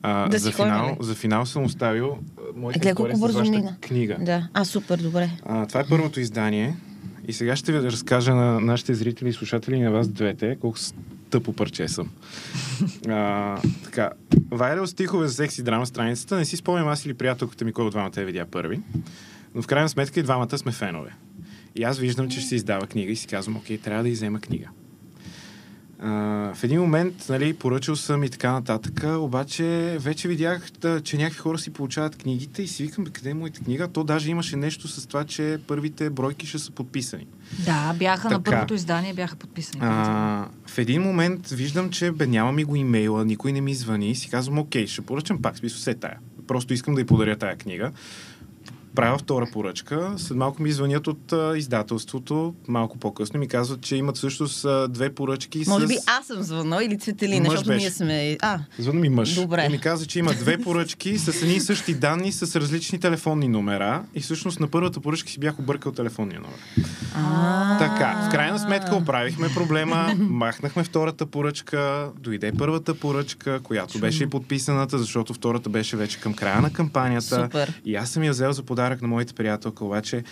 [0.02, 2.18] а, Да за, ходим, финал, за финал съм оставил
[2.56, 3.76] моите Е, гледай колко бързо мина.
[3.80, 4.16] книга.
[4.20, 4.48] Да.
[4.54, 5.30] А, супер, добре.
[5.44, 6.76] А, това е първото издание.
[7.28, 10.78] И сега ще ви разкажа на нашите зрители и слушатели и на вас двете, колко
[11.30, 12.08] тъпо парче съм.
[13.08, 14.10] А, така,
[14.50, 16.36] Вайрел стихове за секси драма страницата.
[16.36, 18.80] Не си спомням аз или приятелката ми, кой от двамата я видя първи.
[19.54, 21.10] Но в крайна сметка и двамата сме фенове.
[21.78, 24.40] И аз виждам, че ще се издава книга и си казвам, окей, трябва да иззема
[24.40, 24.68] книга.
[26.00, 26.10] А,
[26.54, 31.38] в един момент, нали, поръчал съм и така нататък, обаче вече видях, да, че някакви
[31.38, 33.88] хора си получават книгите и си викам, бе, къде е моята книга?
[33.88, 37.26] То даже имаше нещо с това, че първите бройки ще са подписани.
[37.64, 38.50] Да, бяха на Така.
[38.50, 39.80] първото издание, бяха подписани.
[39.84, 44.10] А, в един момент виждам, че бе, няма ми го имейла, никой не ми звъни
[44.10, 46.18] и си казвам, окей, ще поръчам пак, смисъл се тая.
[46.46, 47.92] Просто искам да й подаря тая книга.
[48.94, 50.14] Правя втора поръчка.
[50.16, 54.88] След малко ми звънят от а, издателството, малко по-късно ми казват, че имат всъщност а,
[54.88, 55.88] две поръчки Може с...
[55.88, 57.78] би аз съм звънна или Цветелина, защото беше.
[57.78, 58.36] ние сме...
[58.40, 59.34] А, Звънна ми мъж.
[59.34, 59.66] Добре.
[59.68, 63.48] И ми каза, че има две поръчки с едни и същи данни, с различни телефонни
[63.48, 64.02] номера.
[64.14, 66.58] И всъщност на първата поръчка си бях объркал телефонния номер.
[67.78, 74.30] Така, в крайна сметка оправихме проблема, махнахме втората поръчка, дойде първата поръчка, която беше и
[74.30, 77.44] подписаната, защото втората беше вече към края на кампанията.
[77.44, 77.80] Супер.
[77.84, 80.22] И аз съм я взел за подарък на моите приятелка, обаче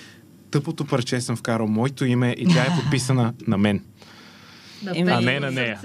[0.51, 3.85] тъпото парче съм вкарал моето име и тя е подписана на мен.
[4.83, 5.81] Да А не на нея.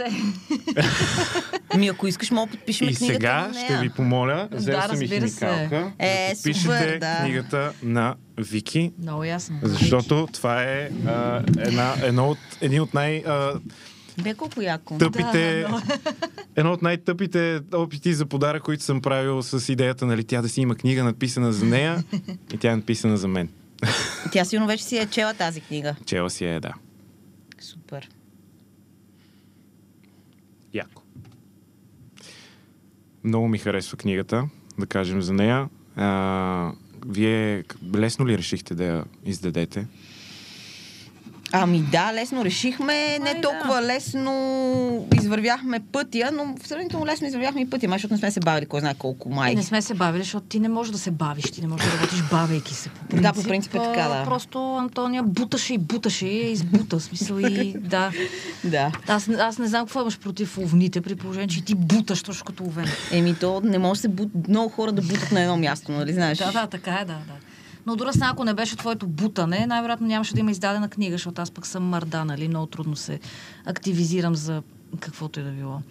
[1.77, 3.65] Ми, ако искаш, мога да подпишем И книгата сега на нея.
[3.65, 5.45] ще ви помоля, взел Да, съм и разбира се.
[5.45, 7.17] химикалка, Е, да подпишете супер, да.
[7.19, 9.59] книгата на Вики, Много ясно.
[9.63, 13.17] защото това е а, една, едно от, един от най...
[13.17, 13.53] А,
[14.23, 14.97] Бе колко яко.
[14.97, 15.65] тъпите,
[16.55, 20.61] едно от най-тъпите опити за подарък, които съм правил с идеята, нали, тя да си
[20.61, 22.03] има книга написана за нея
[22.53, 23.49] и тя е написана за мен.
[24.31, 25.95] Тя сигурно вече си е чела тази книга.
[26.05, 26.73] Чела си е, да.
[27.59, 28.09] Супер.
[30.73, 31.01] Яко.
[33.23, 34.49] Много ми харесва книгата,
[34.79, 35.69] да кажем за нея.
[35.95, 36.71] А,
[37.05, 37.63] вие
[37.95, 39.87] лесно ли решихте да я издадете?
[41.51, 43.19] Ами да, лесно решихме.
[43.19, 48.17] Не Ами толкова лесно извървяхме пътя, но сравнително лесно извървяхме и пътя, май, защото не
[48.17, 49.55] сме се бавили кой знае колко май.
[49.55, 51.93] Не сме се бавили, защото ти не можеш да се бавиш, ти не можеш да
[51.93, 52.89] работиш бавейки се.
[53.09, 54.23] По Да, по принцип е така, да.
[54.23, 56.99] Просто Антония буташе и буташе и я избута.
[56.99, 58.11] Смисъл и да.
[58.63, 58.91] Да.
[59.07, 62.63] Аз, аз не знам какво имаш против овните, при положение, че ти буташ точно като
[62.63, 62.85] овен.
[63.11, 64.29] Еми то не може да се бут...
[64.47, 66.37] много хора да бутат на едно място, нали знаеш?
[66.37, 67.50] Да, да, така е, да, да.
[67.85, 71.41] Но дори сега, ако не беше твоето бутане, най-вероятно нямаше да има издадена книга, защото
[71.41, 72.47] аз пък съм мърда, нали?
[72.47, 73.19] Много трудно се
[73.65, 74.61] активизирам за
[74.99, 75.81] каквото и да било.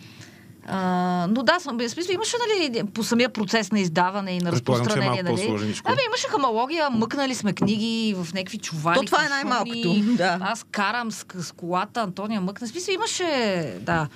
[0.66, 4.52] А, но да, съм, смисъл, имаше нали, по самия процес на издаване и на е
[4.52, 5.22] разпространение.
[5.22, 5.46] нали?
[5.84, 8.98] Ами имаше хамология, мъкнали сме книги в някакви чували.
[8.98, 10.38] То това е най-малкото, да.
[10.40, 12.68] Аз карам с, с колата, Антония мъкна.
[12.68, 14.08] Смисъл имаше, да.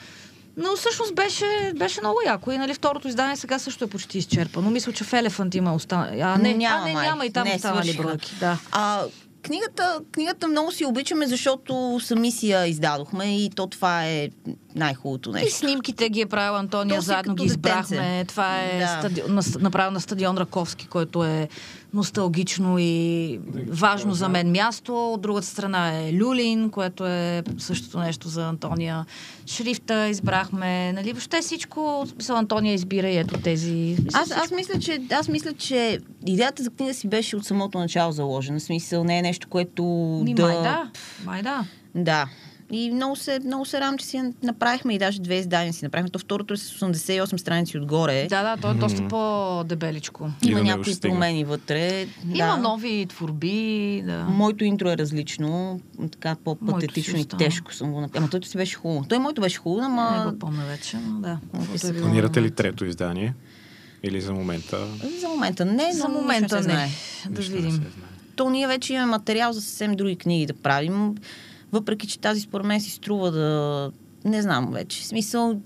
[0.57, 2.51] Но всъщност беше, беше много яко.
[2.53, 4.71] И нали, второто издание сега също е почти изчерпано.
[4.71, 6.21] Мисля, че в Елефант има останали.
[6.21, 8.03] А, не, Няма, а, не, няма и там Не, останали свършиха.
[8.03, 8.35] бройки.
[8.41, 8.59] Да.
[8.73, 9.03] А,
[9.43, 14.29] книгата, книгата много си обичаме, защото сами си я издадохме и то това е
[14.75, 15.59] най-хубавото И нещо.
[15.59, 17.97] снимките ги е правил Антония, То заедно ги избрахме.
[17.97, 18.25] детенце.
[18.25, 18.87] Това е Да.
[18.89, 19.23] стади...
[19.29, 21.49] на, направено на стадион Раковски, който е
[21.95, 25.13] носталгично и важно за мен място.
[25.13, 29.07] От другата страна е Люлин, което е същото нещо за Антония.
[29.47, 33.97] Шрифта избрахме, нали, въобще всичко, смисъл Антония избира и ето тези.
[34.13, 38.13] Аз, аз, мисля, че, аз мисля, че идеята за книга си беше от самото начало
[38.13, 38.59] заложена.
[38.59, 39.85] В смисъл не е нещо, което
[40.25, 40.43] Ми, да...
[40.47, 40.91] Май да,
[41.25, 41.65] май да.
[41.95, 42.27] Да.
[42.71, 46.11] И много се, много се радвам, че си направихме и даже две издания си направихме.
[46.11, 48.27] То второто е с 88 страници отгоре.
[48.31, 50.31] Да, да, то е доста по-дебеличко.
[50.43, 52.07] Има някои промени вътре.
[52.25, 52.57] Има да.
[52.57, 54.25] нови творби, да.
[54.25, 55.81] Моето интро е различно,
[56.13, 58.25] така по-патетично и тежко съм го направил.
[58.25, 59.05] Ама той си беше хубаво.
[59.09, 61.39] Той моето беше хубаво, Не ама го помня вече, но да.
[61.89, 63.35] е Планирате ли трето издание?
[64.03, 64.79] Или за момента?
[65.21, 66.89] за момента не, За момента не.
[67.29, 67.85] Да не видим.
[68.37, 71.15] То ние вече имаме материал за съвсем други книги да правим.
[71.75, 73.91] Въпреки, че тази според мен си струва да...
[74.25, 75.01] Не знам вече.
[75.01, 75.61] В смисъл...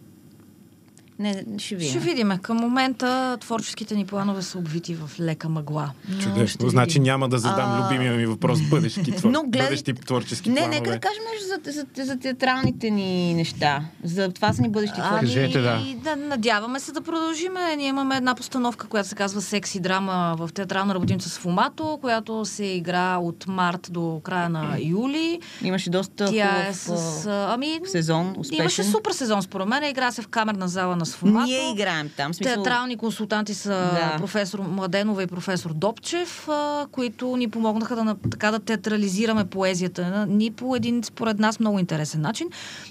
[1.19, 1.91] Не, ще видим.
[1.91, 2.33] Ще видим.
[2.43, 5.91] Към момента творческите ни планове са обвити в лека мъгла.
[6.23, 6.69] Чудесно.
[6.69, 8.59] Значи няма да задам А, любимия ми въпрос.
[8.63, 9.31] Бъдещи, твор...
[9.31, 10.81] но гледай- бъдещи творчески Не, планове.
[10.81, 13.85] нека да кажем нещо за, за, за театралните ни неща.
[14.05, 15.35] За това са ни бъдещи творчески.
[15.35, 15.81] Кажете, да.
[16.05, 16.17] да.
[16.17, 17.53] Надяваме се да продължим.
[17.77, 22.45] Ние имаме една постановка, която се казва Секси драма в театрална работиница с Фумато, която
[22.45, 25.41] се игра от март до края на юли.
[25.63, 27.27] Имаше доста Тя е хубав с...
[27.27, 28.63] а, а, Ами, сезон, успешен.
[28.63, 29.85] Имаше супер сезон, според мен.
[29.85, 31.47] Игра се в камерна зала на Сфумато.
[31.47, 32.35] Ние играем там.
[32.35, 32.55] Смисъл...
[32.55, 34.15] Театрални консултанти са Да.
[34.19, 40.51] професор Младенова и професор Добчев, а, които ни помогнаха да, така да театрализираме поезията ни
[40.51, 42.49] по един, според нас, много интересен начин.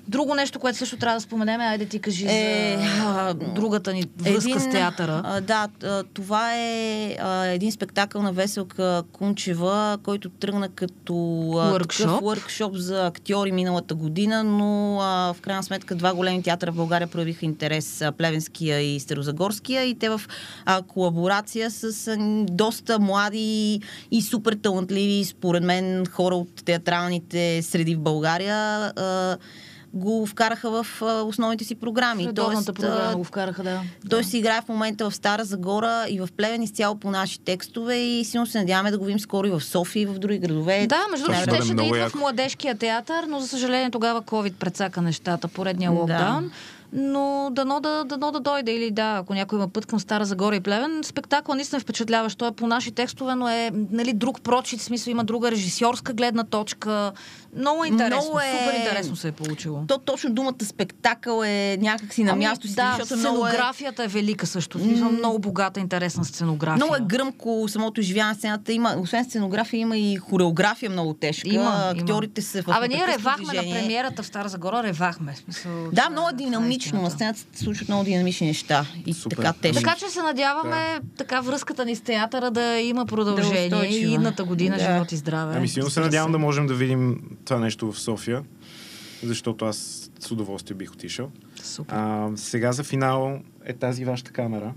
[0.07, 4.03] Друго нещо, което също трябва да споменем, айде ти кажи Е, за а, другата ни
[4.17, 5.21] връзка с театъра.
[5.25, 5.67] А, да,
[6.13, 12.21] това е а, един спектакъл на Веселка Кунчева, който тръгна като Workshop.
[12.21, 17.07] workshop за актьори миналата година, но а, в крайна сметка два големи театъра в България
[17.07, 20.21] проявиха интерес, Плевенския и Старозагорския, и те в
[20.65, 22.17] а, колаборация с а,
[22.49, 23.81] доста млади
[24.11, 28.55] и супер талантливи, според мен, хора от театралните среди в България.
[28.95, 29.37] А,
[29.93, 32.27] го вкараха в а, основните си програми.
[32.27, 33.81] Редовната Тоест, а, програма го вкараха, да.
[34.09, 37.95] той се играе в момента в Стара Загора и в Плевен изцяло по наши текстове
[37.95, 40.87] и силно се надяваме да го видим скоро и в София и в други градове.
[40.87, 45.01] Да, между другото, щеше да идва в младежкия театър, но за съжаление тогава COVID прецака
[45.01, 46.43] нещата, поредния Да.
[46.99, 50.55] Но дано да, дано да дойде или да, ако някой има път към Стара Загора
[50.55, 51.03] и Плевен.
[51.03, 52.37] Спектакъл наистина е впечатляващ.
[52.37, 56.13] Той е по наши текстове, но е нали, друг прочит, в смисъл има друга режисьорска
[56.13, 57.11] гледна точка.
[57.55, 59.83] Много е интересно, Много е- супер интересно се е получило.
[59.87, 64.07] То точно думата спектакъл е някакси на място си, да, защото е, сценографията е...
[64.07, 64.79] велика също.
[64.79, 66.75] Смисъл, много богата, интересна сценография.
[66.75, 68.73] много е гръмко самото изживяване на сцената.
[68.73, 71.49] Има, освен сценография, има и хореография много тежка.
[71.49, 71.93] Има, има.
[72.01, 73.73] Актьорите са в Абе, ние ревахме на движение.
[73.73, 75.35] премиерата в Стара Загора, ревахме.
[75.35, 76.33] Смисъл, Да, много е
[76.86, 77.01] това динамично.
[77.01, 78.85] На сцената се случват много динамични неща.
[79.05, 79.35] И Супер.
[79.35, 79.83] така тежки.
[79.83, 84.43] Така че се надяваме така връзката ни с театъра да има продължение Да и идната
[84.43, 84.83] година Да.
[84.83, 85.53] живот и здраве.
[85.57, 88.43] Ами силно се надявам да можем да видим това нещо в София.
[89.23, 89.77] защото аз
[90.19, 91.31] с удоволствие бих отишъл.
[91.63, 91.95] Супер.
[91.97, 94.73] А, сега за финал е тази вашата камера.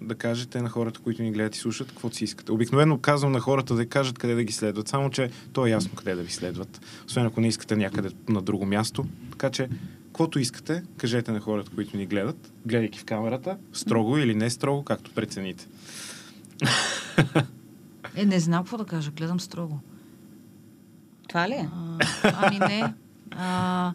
[0.00, 2.52] Да кажете на хората, които ни гледат и слушат, каквото си искате.
[2.52, 5.90] Обикновено казвам на хората да кажат къде да ги следват, само че то е ясно
[5.94, 6.80] къде да ви следват.
[7.06, 9.06] Освен ако не искате някъде на друго място.
[9.30, 9.68] Така че,
[10.18, 14.84] каквото искате, кажете на хората, които ни гледат, гледайки в камерата, строго или не строго,
[14.84, 15.66] както прецените.
[18.16, 19.80] Е, не знам какво да кажа, гледам строго.
[21.28, 21.68] Това ли е?
[21.72, 21.98] А,
[22.34, 22.94] ами не.
[23.30, 23.92] А,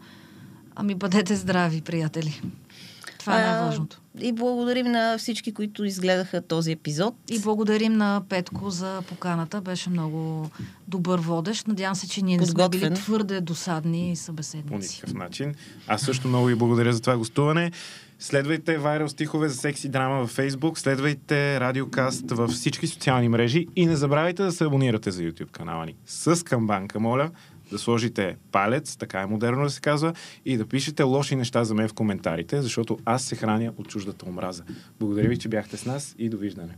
[0.76, 2.42] ами бъдете здрави, приятели.
[3.20, 4.02] Това е най-важното.
[4.20, 7.16] И благодарим на всички, които изгледаха този епизод.
[7.32, 9.62] И благодарим на Петко за поканата.
[9.62, 10.50] Беше много
[10.88, 11.68] добър водещ.
[11.68, 14.96] Надявам се, че ние не сме били твърде досадни По събеседници.
[14.96, 15.56] никакъв начин.
[15.88, 17.72] Аз също много ви благодаря за това гостуване.
[18.20, 23.86] Следвайте Viral стихове за секси драма във Facebook, следвайте Радиокаст във всички социални мрежи и
[23.86, 25.96] не забравяйте да се абонирате за YouTube канала ни.
[26.06, 27.32] С камбанка, моля,
[27.74, 30.14] да сложите палец, така е модерно да се казва,
[30.46, 34.26] и да пишете лоши неща за мен в коментарите, защото аз се храня от чуждата
[34.26, 34.64] омраза.
[35.00, 36.78] Благодаря ви, че бяхте с нас и довиждане.